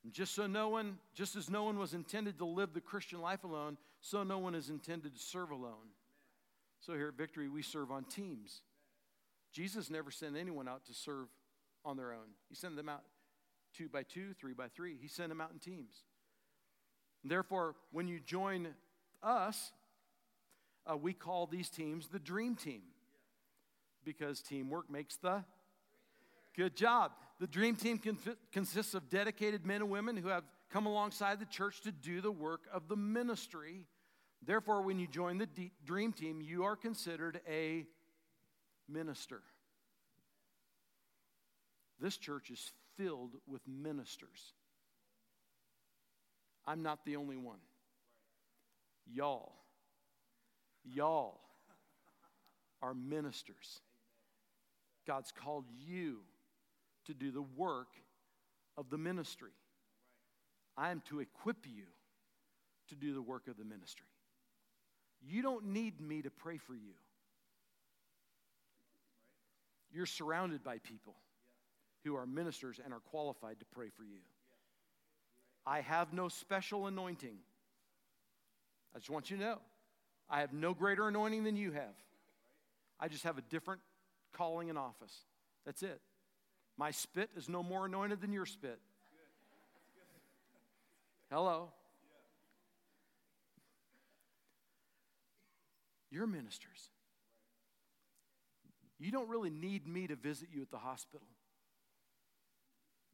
And 0.04 0.12
just 0.12 0.36
so 0.36 0.48
no 0.48 0.70
one, 0.70 0.98
just 1.14 1.36
as 1.36 1.50
no 1.50 1.64
one 1.64 1.80
was 1.80 1.94
intended 1.94 2.38
to 2.40 2.46
live 2.46 2.74
the 2.74 2.82
Christian 2.82 3.22
life 3.22 3.44
alone, 3.44 3.78
so 4.02 4.24
no 4.24 4.38
one 4.38 4.56
is 4.56 4.70
intended 4.70 5.16
to 5.16 5.22
serve 5.22 5.52
alone. 5.52 5.92
So 6.80 6.94
here 6.94 7.10
at 7.10 7.16
Victory, 7.16 7.50
we 7.50 7.62
serve 7.62 7.92
on 7.92 8.06
teams. 8.06 8.62
Jesus 9.52 9.90
never 9.90 10.12
sent 10.12 10.38
anyone 10.38 10.68
out 10.68 10.86
to 10.86 10.94
serve 10.94 11.28
on 11.84 11.98
their 11.98 12.14
own. 12.14 12.36
He 12.50 12.56
sent 12.56 12.76
them 12.76 12.90
out 12.90 13.04
two 13.76 13.90
by 13.90 14.04
two, 14.04 14.34
three 14.40 14.54
by 14.54 14.68
three. 14.68 14.98
He 15.00 15.08
sent 15.08 15.30
them 15.30 15.42
out 15.42 15.52
in 15.52 15.60
teams. 15.60 16.04
And 17.24 17.32
therefore, 17.32 17.76
when 17.92 18.08
you 18.08 18.20
join 18.20 18.70
us, 19.22 19.72
uh, 20.90 20.96
we 20.96 21.14
call 21.14 21.48
these 21.48 21.70
teams 21.70 22.08
the 22.08 22.20
dream 22.20 22.56
team 22.56 22.82
because 24.04 24.42
teamwork 24.42 24.90
makes 24.90 25.18
the 25.18 25.44
good 26.56 26.76
job. 26.76 27.12
The 27.40 27.48
dream 27.48 27.76
team 27.76 28.00
consists 28.52 28.94
of 28.94 29.10
dedicated 29.10 29.66
men 29.66 29.82
and 29.82 29.90
women 29.90 30.18
who 30.18 30.30
have 30.30 30.44
come 30.72 30.86
alongside 30.86 31.40
the 31.40 31.46
church 31.46 31.82
to 31.82 31.92
do 31.92 32.22
the 32.22 32.32
work 32.32 32.62
of 32.74 32.88
the 32.88 32.96
ministry 32.96 33.86
Therefore, 34.46 34.82
when 34.82 35.00
you 35.00 35.08
join 35.08 35.38
the 35.38 35.48
dream 35.86 36.14
team, 36.14 36.42
you 36.42 36.64
are 36.64 36.76
considered 36.76 37.42
a 37.50 37.86
minister. 38.88 39.42
This 42.00 42.18
church 42.18 42.52
is 42.52 42.72
filled 42.98 43.32
with 43.48 43.62
ministers. 43.68 44.54
I'm 46.66 46.84
not 46.84 47.06
the 47.06 47.16
only 47.16 47.38
one. 47.38 47.60
Y'all, 49.06 49.54
y'all 50.84 51.40
are 52.82 52.94
ministers. 52.94 53.82
God's 55.06 55.32
called 55.32 55.66
you 55.88 56.20
to 57.06 57.14
do 57.14 57.32
the 57.32 57.42
work 57.42 57.88
of 58.78 58.90
the 58.90 58.98
ministry. 58.98 59.52
I 60.78 60.92
am 60.92 61.02
to 61.10 61.22
equip 61.22 61.66
you 61.66 61.86
to 62.90 62.96
do 62.96 63.14
the 63.14 63.22
work 63.22 63.48
of 63.48 63.58
the 63.58 63.64
ministry. 63.64 64.08
You 65.26 65.42
don't 65.42 65.68
need 65.68 66.00
me 66.00 66.22
to 66.22 66.30
pray 66.30 66.58
for 66.58 66.74
you. 66.74 66.94
You're 69.92 70.06
surrounded 70.06 70.64
by 70.64 70.80
people 70.80 71.16
who 72.04 72.16
are 72.16 72.26
ministers 72.26 72.80
and 72.84 72.94
are 72.94 73.00
qualified 73.00 73.60
to 73.60 73.66
pray 73.66 73.90
for 73.90 74.04
you. 74.04 74.20
I 75.66 75.82
have 75.82 76.14
no 76.14 76.28
special 76.30 76.88
anointing. 76.88 77.38
I 78.96 79.00
just 79.00 79.10
want 79.10 79.30
you 79.30 79.38
to 79.38 79.44
know. 79.44 79.58
I 80.30 80.42
have 80.42 80.54
no 80.54 80.74
greater 80.74 81.08
anointing 81.08 81.44
than 81.44 81.56
you 81.56 81.72
have. 81.72 81.96
I 83.00 83.08
just 83.08 83.24
have 83.24 83.38
a 83.38 83.42
different 83.50 83.82
calling 84.34 84.70
and 84.70 84.78
office. 84.78 85.14
That's 85.66 85.84
it. 85.84 86.00
My 86.78 86.92
spit 86.92 87.30
is 87.36 87.50
no 87.50 87.64
more 87.64 87.86
anointed 87.86 88.22
than 88.22 88.32
your 88.32 88.46
spit. 88.46 88.80
Hello. 91.30 91.70
You're 96.18 96.26
ministers. 96.26 96.90
You 98.98 99.12
don't 99.12 99.30
really 99.30 99.52
need 99.52 99.88
me 99.88 100.08
to 100.08 100.16
visit 100.16 100.48
you 100.52 100.64
at 100.64 100.72
the 100.72 100.80
hospital. 100.80 101.28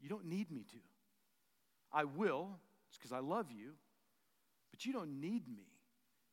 You 0.02 0.08
don't 0.08 0.24
need 0.24 0.50
me 0.50 0.64
to. 0.72 0.78
I 1.92 2.06
will, 2.06 2.48
it's 2.88 2.98
because 2.98 3.12
I 3.12 3.20
love 3.20 3.48
you, 3.52 3.72
but 4.72 4.86
you 4.86 4.94
don't 4.94 5.20
need 5.20 5.50
me 5.50 5.66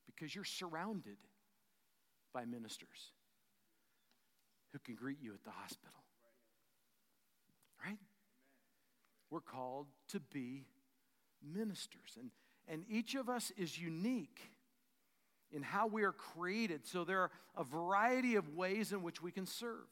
because 0.07 0.33
you're 0.33 0.45
surrounded 0.45 1.17
by 2.33 2.45
ministers 2.45 3.15
who 4.73 4.79
can 4.79 4.95
greet 4.95 5.19
you 5.21 5.35
at 5.35 5.43
the 5.43 5.51
hospital. 5.51 6.05
Right? 7.85 7.99
We're 9.29 9.41
called 9.41 9.89
to 10.11 10.21
be 10.21 10.67
ministers. 11.43 12.17
And, 12.17 12.31
and 12.69 12.85
each 12.89 13.17
of 13.17 13.29
us 13.29 13.51
is 13.57 13.77
unique 13.77 14.53
in 15.53 15.63
how 15.63 15.87
we 15.87 16.03
are 16.05 16.13
created. 16.13 16.87
So 16.87 17.05
there 17.05 17.21
are 17.21 17.31
a 17.57 17.65
variety 17.65 18.37
of 18.37 18.55
ways 18.55 18.93
in 18.93 19.03
which 19.03 19.23
we 19.23 19.33
can 19.33 19.47
serve. 19.47 19.87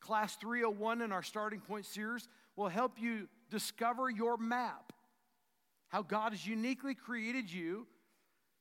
Class 0.00 0.36
301 0.36 1.02
in 1.02 1.12
our 1.12 1.22
starting 1.22 1.60
point 1.60 1.86
series 1.86 2.28
will 2.56 2.68
help 2.68 3.00
you 3.00 3.28
discover 3.50 4.08
your 4.08 4.36
map, 4.36 4.92
how 5.88 6.02
God 6.02 6.32
has 6.32 6.46
uniquely 6.46 6.94
created 6.94 7.52
you 7.52 7.86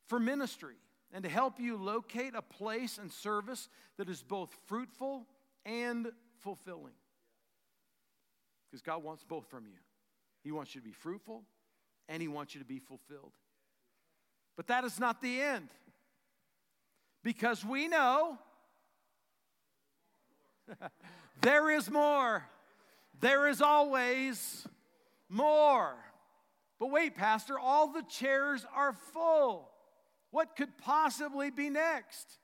for 0.07 0.19
ministry, 0.19 0.75
and 1.13 1.23
to 1.23 1.29
help 1.29 1.59
you 1.59 1.77
locate 1.77 2.35
a 2.35 2.41
place 2.41 2.97
and 2.97 3.11
service 3.11 3.69
that 3.97 4.09
is 4.09 4.21
both 4.21 4.49
fruitful 4.67 5.25
and 5.65 6.11
fulfilling. 6.39 6.93
Because 8.69 8.81
God 8.81 9.03
wants 9.03 9.23
both 9.23 9.47
from 9.49 9.65
you. 9.65 9.79
He 10.43 10.51
wants 10.51 10.75
you 10.75 10.81
to 10.81 10.85
be 10.85 10.93
fruitful 10.93 11.43
and 12.07 12.21
He 12.21 12.27
wants 12.27 12.53
you 12.53 12.59
to 12.59 12.65
be 12.65 12.79
fulfilled. 12.79 13.33
But 14.55 14.67
that 14.67 14.83
is 14.83 14.99
not 14.99 15.21
the 15.21 15.41
end. 15.41 15.69
Because 17.23 17.65
we 17.65 17.87
know 17.87 18.37
there 21.41 21.69
is 21.69 21.89
more. 21.89 22.45
There 23.19 23.47
is 23.47 23.61
always 23.61 24.67
more. 25.27 25.95
But 26.79 26.91
wait, 26.91 27.15
Pastor, 27.15 27.59
all 27.59 27.91
the 27.91 28.03
chairs 28.03 28.65
are 28.73 28.93
full. 28.93 29.69
What 30.31 30.55
could 30.55 30.77
possibly 30.77 31.49
be 31.49 31.69
next? 31.69 32.37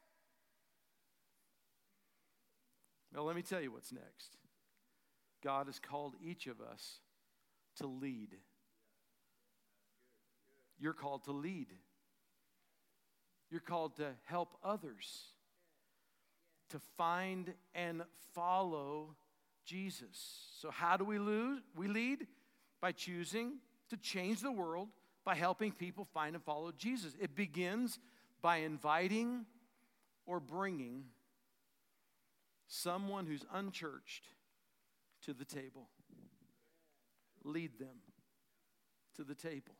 Well, 3.13 3.23
let 3.23 3.35
me 3.35 3.41
tell 3.41 3.61
you 3.61 3.71
what's 3.71 3.93
next. 3.93 4.37
God 5.41 5.67
has 5.67 5.79
called 5.79 6.15
each 6.21 6.47
of 6.47 6.59
us 6.59 6.99
to 7.77 7.87
lead. 7.87 8.35
You're 10.77 10.93
called 10.93 11.23
to 11.25 11.31
lead. 11.31 11.67
You're 13.49 13.61
called 13.61 13.95
to 13.97 14.11
help 14.25 14.57
others, 14.63 15.29
to 16.69 16.79
find 16.97 17.53
and 17.73 18.03
follow 18.33 19.15
Jesus. 19.65 20.51
So, 20.59 20.71
how 20.71 20.97
do 20.97 21.05
we 21.05 21.19
lose? 21.19 21.61
We 21.75 21.87
lead 21.87 22.27
by 22.81 22.91
choosing 22.91 23.53
to 23.89 23.97
change 23.97 24.41
the 24.41 24.51
world 24.51 24.89
by 25.23 25.35
helping 25.35 25.71
people 25.71 26.05
find 26.13 26.35
and 26.35 26.43
follow 26.43 26.71
Jesus. 26.71 27.13
It 27.19 27.35
begins 27.35 27.99
by 28.41 28.57
inviting 28.57 29.45
or 30.25 30.39
bringing 30.39 31.05
someone 32.67 33.25
who's 33.25 33.45
unchurched 33.53 34.25
to 35.23 35.33
the 35.33 35.45
table. 35.45 35.89
Lead 37.43 37.79
them 37.79 37.97
to 39.15 39.23
the 39.23 39.35
table. 39.35 39.75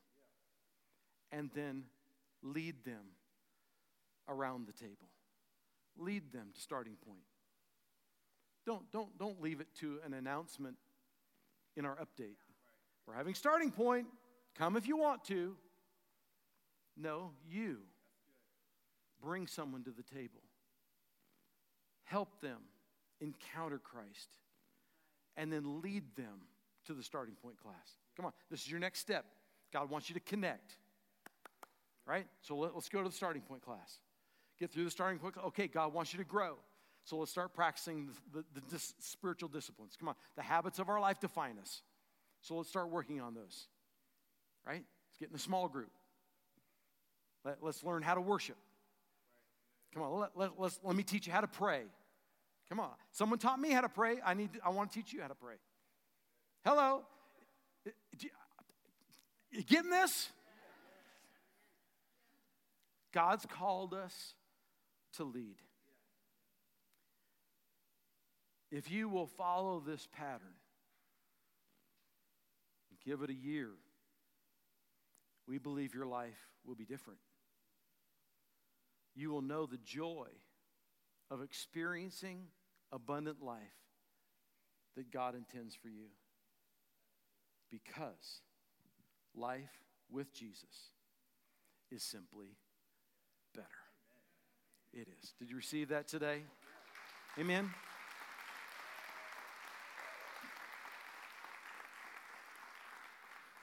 And 1.32 1.50
then 1.56 1.86
lead 2.42 2.84
them 2.86 3.15
around 4.28 4.68
the 4.68 4.74
table. 4.74 5.10
Lead 5.98 6.32
them 6.32 6.48
to 6.54 6.62
starting 6.62 6.96
point. 7.06 7.24
Don't, 8.66 8.90
don't, 8.92 9.18
don't 9.18 9.42
leave 9.42 9.62
it 9.62 9.68
to 9.80 10.00
an 10.06 10.14
announcement 10.14 10.76
in 11.76 11.86
our 11.86 11.96
update. 11.98 12.38
We're 13.08 13.14
having 13.14 13.36
starting 13.36 13.72
point. 13.72 14.08
Come 14.58 14.76
if 14.76 14.88
you 14.88 14.98
want 14.98 15.24
to. 15.26 15.56
No, 16.98 17.32
you 17.48 17.80
bring 19.22 19.48
someone 19.48 19.84
to 19.84 19.92
the 19.92 20.04
table. 20.04 20.42
Help 22.06 22.42
them 22.42 22.60
encounter 23.20 23.78
Christ 23.78 24.30
and 25.38 25.52
then 25.52 25.82
lead 25.82 26.04
them 26.16 26.48
to 26.86 26.94
the 26.94 27.04
starting 27.04 27.36
point 27.36 27.58
class. 27.58 27.98
Come 28.16 28.26
on, 28.26 28.34
this 28.50 28.62
is 28.62 28.70
your 28.70 28.80
next 28.80 29.00
step. 29.00 29.26
God 29.74 29.90
wants 29.90 30.10
you 30.10 30.14
to 30.14 30.22
connect. 30.22 30.78
Right? 32.06 32.28
So 32.42 32.56
let, 32.56 32.76
us 32.76 32.88
go 32.88 33.02
to 33.02 33.10
the 33.10 33.16
starting 33.16 33.42
point 33.42 33.64
class. 33.64 34.00
Get 34.60 34.72
through 34.72 34.86
the 34.86 34.92
starting 34.92 35.20
point. 35.20 35.36
Okay, 35.48 35.68
God 35.68 35.94
wants 35.94 36.14
you 36.14 36.20
to 36.20 36.26
grow. 36.26 36.56
So 37.04 37.18
let's 37.18 37.32
start 37.32 37.54
practicing 37.54 38.08
the, 38.08 38.40
the, 38.40 38.46
the 38.56 38.62
dis- 38.70 38.96
spiritual 39.00 39.50
disciplines. 39.50 39.96
Come 40.00 40.10
on, 40.10 40.16
the 40.36 40.42
habits 40.42 40.80
of 40.80 40.90
our 40.90 41.00
life 41.00 41.20
define 41.20 41.60
us. 41.60 41.82
So 42.42 42.56
let's 42.56 42.70
start 42.70 42.90
working 42.90 43.22
on 43.22 43.34
those. 43.36 43.68
Right? 44.66 44.84
Let's 45.10 45.18
get 45.20 45.30
in 45.30 45.36
a 45.36 45.40
small 45.40 45.68
group. 45.68 45.92
Let, 47.44 47.58
us 47.64 47.84
learn 47.84 48.02
how 48.02 48.16
to 48.16 48.22
worship. 48.22 48.58
Come 49.94 50.04
on, 50.04 50.20
let, 50.20 50.32
let, 50.36 50.52
let's, 50.58 50.80
let 50.84 50.96
me 50.96 51.04
teach 51.04 51.28
you 51.28 51.34
how 51.34 51.42
to 51.42 51.48
pray. 51.48 51.84
Come 52.70 52.80
on. 52.80 52.90
Someone 53.12 53.38
taught 53.38 53.60
me 53.60 53.70
how 53.70 53.82
to 53.82 53.90
pray. 53.90 54.18
I, 54.26 54.34
need, 54.34 54.50
I 54.66 54.70
want 54.70 54.92
to 54.92 54.98
teach 54.98 55.14
you 55.14 55.22
how 55.22 55.28
to 55.28 55.36
pray. 55.36 55.56
Hello? 56.66 57.04
You 59.52 59.64
getting 59.64 59.92
this? 59.92 60.30
God's 63.14 63.46
called 63.46 63.94
us 63.94 64.34
to 65.18 65.24
lead. 65.24 65.62
If 68.72 68.92
you 68.92 69.08
will 69.08 69.28
follow 69.28 69.80
this 69.80 70.08
pattern, 70.12 70.56
give 73.06 73.22
it 73.22 73.30
a 73.30 73.34
year, 73.34 73.70
we 75.48 75.60
believe 75.60 75.94
your 75.94 76.08
life 76.08 76.50
will 76.66 76.76
be 76.76 76.86
different. 76.86 77.20
You 79.16 79.30
will 79.30 79.42
know 79.42 79.66
the 79.66 79.78
joy 79.78 80.28
of 81.32 81.42
experiencing 81.42 82.48
abundant 82.92 83.42
life 83.42 83.62
that 84.96 85.12
God 85.12 85.36
intends 85.36 85.76
for 85.76 85.88
you. 85.88 86.08
Because 87.72 88.42
life 89.36 89.84
with 90.10 90.34
Jesus 90.34 90.92
is 91.92 92.04
simply 92.04 92.58
better. 93.54 93.85
It 94.96 95.10
is. 95.22 95.34
Did 95.38 95.50
you 95.50 95.58
receive 95.58 95.90
that 95.90 96.08
today? 96.08 96.44
Amen. 97.38 97.70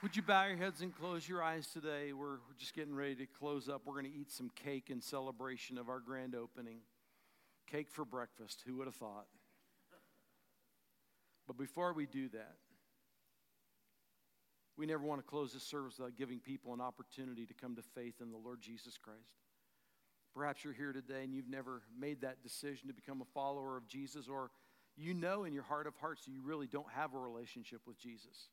Would 0.03 0.15
you 0.15 0.21
bow 0.21 0.45
your 0.45 0.57
heads 0.57 0.81
and 0.81 0.93
close 0.95 1.27
your 1.27 1.41
eyes 1.41 1.65
today? 1.73 2.13
We're 2.13 2.37
just 2.59 2.75
getting 2.75 2.93
ready 2.93 3.15
to 3.15 3.25
close 3.25 3.67
up. 3.67 3.81
We're 3.85 3.93
going 3.93 4.11
to 4.11 4.15
eat 4.15 4.31
some 4.31 4.51
cake 4.53 4.91
in 4.91 5.01
celebration 5.01 5.79
of 5.79 5.89
our 5.89 5.99
grand 5.99 6.35
opening. 6.35 6.81
Cake 7.65 7.89
for 7.89 8.05
breakfast. 8.05 8.61
Who 8.67 8.77
would 8.77 8.85
have 8.85 8.95
thought? 8.95 9.25
But 11.47 11.57
before 11.57 11.93
we 11.93 12.05
do 12.05 12.29
that, 12.29 12.57
we 14.77 14.85
never 14.85 15.03
want 15.03 15.19
to 15.19 15.27
close 15.27 15.53
this 15.53 15.63
service 15.63 15.97
without 15.97 16.15
giving 16.15 16.39
people 16.39 16.73
an 16.75 16.81
opportunity 16.81 17.47
to 17.47 17.53
come 17.55 17.75
to 17.75 17.81
faith 17.81 18.15
in 18.21 18.29
the 18.29 18.37
Lord 18.37 18.61
Jesus 18.61 18.99
Christ. 18.99 19.42
Perhaps 20.35 20.63
you're 20.63 20.73
here 20.73 20.93
today 20.93 21.23
and 21.23 21.33
you've 21.33 21.49
never 21.49 21.83
made 21.99 22.21
that 22.21 22.41
decision 22.41 22.87
to 22.87 22.93
become 22.93 23.21
a 23.21 23.25
follower 23.33 23.77
of 23.77 23.87
Jesus, 23.87 24.27
or 24.27 24.49
you 24.95 25.13
know 25.13 25.43
in 25.43 25.53
your 25.53 25.63
heart 25.63 25.87
of 25.87 25.95
hearts 25.97 26.27
you 26.27 26.41
really 26.43 26.67
don't 26.67 26.89
have 26.91 27.13
a 27.13 27.19
relationship 27.19 27.81
with 27.85 27.99
Jesus. 27.99 28.49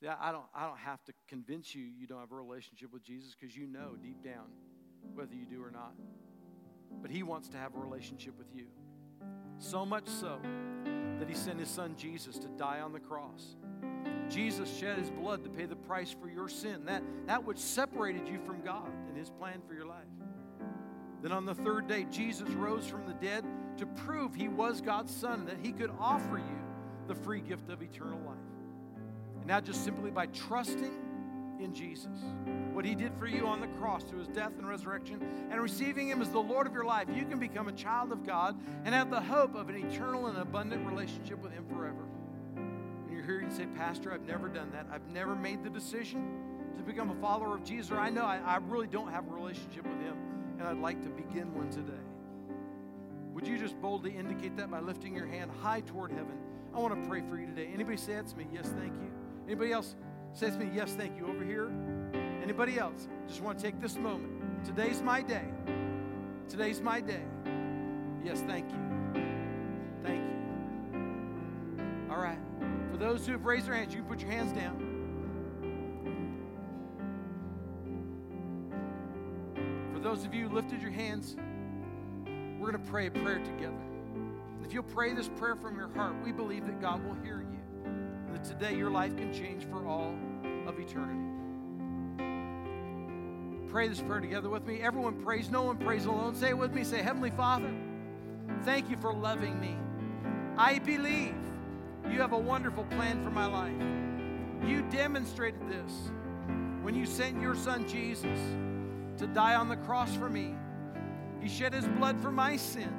See, 0.00 0.08
I 0.08 0.32
don't, 0.32 0.44
I 0.54 0.66
don't 0.66 0.78
have 0.78 1.04
to 1.04 1.12
convince 1.28 1.74
you 1.74 1.84
you 1.84 2.06
don't 2.06 2.20
have 2.20 2.32
a 2.32 2.36
relationship 2.36 2.92
with 2.92 3.02
Jesus 3.02 3.36
because 3.38 3.56
you 3.56 3.66
know 3.66 3.96
deep 4.02 4.24
down 4.24 4.46
whether 5.14 5.34
you 5.34 5.44
do 5.44 5.62
or 5.62 5.70
not. 5.70 5.92
But 7.02 7.10
He 7.10 7.22
wants 7.22 7.48
to 7.50 7.58
have 7.58 7.74
a 7.74 7.78
relationship 7.78 8.36
with 8.38 8.48
you. 8.54 8.66
So 9.58 9.84
much 9.84 10.08
so 10.08 10.38
that 11.18 11.28
He 11.28 11.34
sent 11.34 11.60
His 11.60 11.68
Son 11.68 11.94
Jesus 11.96 12.38
to 12.38 12.48
die 12.48 12.80
on 12.80 12.92
the 12.92 13.00
cross. 13.00 13.56
Jesus 14.28 14.74
shed 14.74 14.98
His 14.98 15.10
blood 15.10 15.44
to 15.44 15.50
pay 15.50 15.66
the 15.66 15.76
price 15.76 16.14
for 16.18 16.28
your 16.28 16.48
sin, 16.48 16.86
that, 16.86 17.02
that 17.26 17.44
which 17.44 17.58
separated 17.58 18.26
you 18.26 18.38
from 18.38 18.62
God 18.62 18.90
and 19.08 19.16
His 19.16 19.28
plan 19.28 19.60
for 19.66 19.74
your 19.74 19.86
life. 19.86 20.06
Then 21.22 21.32
on 21.32 21.44
the 21.44 21.54
third 21.54 21.86
day, 21.86 22.06
Jesus 22.10 22.48
rose 22.50 22.86
from 22.86 23.06
the 23.06 23.14
dead 23.14 23.44
to 23.78 23.86
prove 23.86 24.34
He 24.34 24.48
was 24.48 24.80
God's 24.80 25.14
Son, 25.14 25.46
that 25.46 25.58
He 25.62 25.72
could 25.72 25.92
offer 25.98 26.38
you 26.38 26.60
the 27.08 27.14
free 27.14 27.40
gift 27.40 27.68
of 27.70 27.82
eternal 27.82 28.20
life. 28.20 28.36
And 29.38 29.46
now, 29.46 29.60
just 29.60 29.84
simply 29.84 30.10
by 30.10 30.26
trusting 30.26 30.98
in 31.60 31.74
Jesus, 31.74 32.16
what 32.72 32.84
he 32.84 32.94
did 32.94 33.12
for 33.18 33.26
you 33.26 33.46
on 33.46 33.60
the 33.60 33.66
cross 33.66 34.02
through 34.02 34.20
his 34.20 34.28
death 34.28 34.52
and 34.58 34.66
resurrection, 34.66 35.20
and 35.50 35.60
receiving 35.60 36.08
him 36.08 36.22
as 36.22 36.30
the 36.30 36.38
Lord 36.38 36.66
of 36.66 36.72
your 36.72 36.84
life, 36.84 37.08
you 37.14 37.24
can 37.24 37.38
become 37.38 37.68
a 37.68 37.72
child 37.72 38.12
of 38.12 38.26
God 38.26 38.58
and 38.84 38.94
have 38.94 39.10
the 39.10 39.20
hope 39.20 39.54
of 39.54 39.68
an 39.68 39.76
eternal 39.76 40.26
and 40.26 40.38
abundant 40.38 40.86
relationship 40.86 41.42
with 41.42 41.52
him 41.52 41.66
forever. 41.66 42.04
And 42.56 43.12
you're 43.12 43.24
here 43.24 43.40
and 43.40 43.52
say, 43.52 43.66
Pastor, 43.76 44.12
I've 44.12 44.26
never 44.26 44.48
done 44.48 44.70
that. 44.72 44.86
I've 44.90 45.06
never 45.08 45.34
made 45.34 45.62
the 45.62 45.70
decision 45.70 46.38
to 46.76 46.82
become 46.82 47.10
a 47.10 47.14
follower 47.16 47.54
of 47.54 47.64
Jesus, 47.64 47.90
or 47.90 47.98
I 47.98 48.08
know 48.08 48.24
I, 48.24 48.38
I 48.38 48.56
really 48.56 48.86
don't 48.86 49.10
have 49.10 49.28
a 49.28 49.30
relationship 49.30 49.86
with 49.86 50.00
him, 50.00 50.16
and 50.60 50.68
I'd 50.68 50.78
like 50.78 51.02
to 51.02 51.08
begin 51.08 51.54
one 51.54 51.70
today. 51.70 51.92
Would 53.32 53.46
you 53.46 53.58
just 53.58 53.80
boldly 53.80 54.14
indicate 54.14 54.56
that 54.58 54.70
by 54.70 54.80
lifting 54.80 55.16
your 55.16 55.26
hand 55.26 55.50
high 55.62 55.80
toward 55.80 56.12
heaven? 56.12 56.38
I 56.74 56.78
want 56.78 57.02
to 57.02 57.08
pray 57.08 57.22
for 57.28 57.38
you 57.38 57.46
today. 57.46 57.70
Anybody 57.72 57.96
say 57.96 58.14
that 58.14 58.26
to 58.28 58.36
me? 58.36 58.46
Yes, 58.52 58.68
thank 58.78 58.92
you. 58.92 59.10
Anybody 59.46 59.72
else 59.72 59.96
say 60.34 60.50
to 60.50 60.56
me, 60.58 60.70
yes, 60.74 60.92
thank 60.92 61.16
you, 61.16 61.26
over 61.26 61.42
here? 61.42 61.72
Anybody 62.42 62.78
else? 62.78 63.08
Just 63.26 63.40
want 63.40 63.58
to 63.58 63.64
take 63.64 63.80
this 63.80 63.96
moment. 63.96 64.64
Today's 64.64 65.00
my 65.00 65.22
day. 65.22 65.44
Today's 66.48 66.80
my 66.82 67.00
day. 67.00 67.22
Yes, 68.22 68.42
thank 68.46 68.70
you. 68.70 69.22
Thank 70.02 70.22
you. 70.22 72.10
All 72.10 72.20
right. 72.20 72.38
For 72.90 72.98
those 72.98 73.24
who 73.24 73.32
have 73.32 73.46
raised 73.46 73.66
their 73.66 73.74
hands, 73.74 73.94
you 73.94 74.00
can 74.00 74.08
put 74.08 74.20
your 74.20 74.30
hands 74.30 74.52
down. 74.52 74.89
For 80.00 80.04
those 80.04 80.24
of 80.24 80.34
you 80.34 80.48
lifted 80.48 80.80
your 80.80 80.90
hands, 80.90 81.36
we're 82.58 82.70
going 82.70 82.82
to 82.82 82.90
pray 82.90 83.08
a 83.08 83.10
prayer 83.10 83.38
together. 83.40 83.76
If 84.64 84.72
you'll 84.72 84.82
pray 84.82 85.12
this 85.12 85.28
prayer 85.28 85.56
from 85.56 85.76
your 85.76 85.88
heart, 85.88 86.14
we 86.24 86.32
believe 86.32 86.64
that 86.64 86.80
God 86.80 87.04
will 87.04 87.16
hear 87.22 87.42
you 87.42 87.58
And 87.84 88.34
that 88.34 88.42
today 88.42 88.74
your 88.78 88.90
life 88.90 89.14
can 89.14 89.30
change 89.30 89.66
for 89.66 89.86
all 89.86 90.14
of 90.66 90.80
eternity. 90.80 91.20
Pray 93.68 93.88
this 93.88 94.00
prayer 94.00 94.20
together 94.20 94.48
with 94.48 94.64
me. 94.64 94.80
Everyone 94.80 95.22
prays, 95.22 95.50
no 95.50 95.64
one 95.64 95.76
prays 95.76 96.06
alone. 96.06 96.34
Say 96.34 96.48
it 96.48 96.56
with 96.56 96.72
me. 96.72 96.82
Say, 96.82 97.02
Heavenly 97.02 97.30
Father, 97.30 97.70
thank 98.64 98.88
you 98.88 98.96
for 98.96 99.12
loving 99.12 99.60
me. 99.60 99.76
I 100.56 100.78
believe 100.78 101.34
you 102.10 102.22
have 102.22 102.32
a 102.32 102.38
wonderful 102.38 102.84
plan 102.84 103.22
for 103.22 103.30
my 103.30 103.44
life. 103.44 104.66
You 104.66 104.80
demonstrated 104.90 105.60
this 105.68 106.10
when 106.80 106.94
you 106.94 107.04
sent 107.04 107.38
your 107.42 107.54
son 107.54 107.86
Jesus 107.86 108.38
to 109.20 109.26
die 109.26 109.54
on 109.54 109.68
the 109.68 109.76
cross 109.76 110.14
for 110.16 110.30
me. 110.30 110.54
He 111.42 111.48
shed 111.48 111.74
his 111.74 111.86
blood 111.86 112.18
for 112.22 112.30
my 112.30 112.56
sin. 112.56 112.90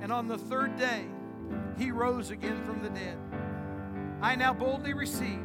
And 0.00 0.12
on 0.12 0.26
the 0.26 0.36
third 0.36 0.76
day, 0.76 1.04
he 1.78 1.92
rose 1.92 2.30
again 2.30 2.60
from 2.64 2.82
the 2.82 2.90
dead. 2.90 3.16
I 4.20 4.34
now 4.34 4.52
boldly 4.52 4.94
receive 4.94 5.40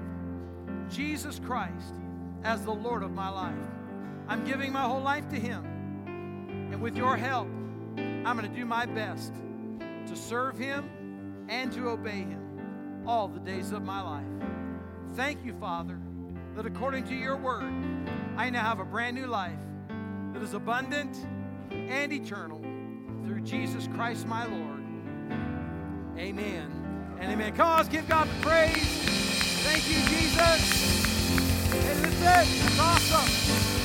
Jesus 0.90 1.40
Christ 1.40 1.94
as 2.44 2.66
the 2.66 2.74
Lord 2.74 3.04
of 3.04 3.12
my 3.12 3.30
life. 3.30 3.54
I'm 4.28 4.44
giving 4.46 4.72
my 4.72 4.82
whole 4.82 5.02
life 5.02 5.30
to 5.30 5.36
Him. 5.36 5.64
And 6.72 6.82
with 6.82 6.98
your 6.98 7.16
help, 7.16 7.48
I'm 7.98 8.38
going 8.38 8.50
to 8.50 8.56
do 8.56 8.66
my 8.66 8.88
best 8.88 9.34
to 10.08 10.16
serve 10.16 10.58
Him 10.58 10.90
and 11.50 11.72
to 11.74 11.90
obey 11.90 12.22
Him 12.22 13.04
all 13.06 13.28
the 13.28 13.40
days 13.40 13.72
of 13.72 13.84
my 13.84 14.02
life. 14.02 14.26
Thank 15.14 15.46
you, 15.46 15.54
Father, 15.54 16.00
that 16.56 16.66
according 16.66 17.04
to 17.06 17.16
your 17.16 17.38
word, 17.38 17.74
I 18.38 18.50
now 18.50 18.64
have 18.64 18.80
a 18.80 18.86
brand 18.86 19.16
new 19.16 19.28
life 19.28 19.60
that 20.38 20.44
is 20.44 20.54
abundant 20.54 21.26
and 21.72 22.14
eternal 22.14 22.62
through 23.26 23.42
Jesus 23.42 23.88
Christ 23.96 24.28
my 24.28 24.46
Lord. 24.46 24.84
Amen 26.16 26.72
and 27.20 27.32
amen. 27.32 27.56
Come 27.56 27.68
on, 27.68 27.78
let's 27.78 27.90
give 27.90 28.08
God 28.08 28.28
the 28.28 28.46
praise. 28.46 28.76
Thank 29.64 29.88
you, 29.90 29.96
Jesus. 30.16 31.72
Hey, 31.72 32.02
that's 32.02 32.52
it. 32.52 32.60
That's 32.60 32.80
awesome. 32.80 33.77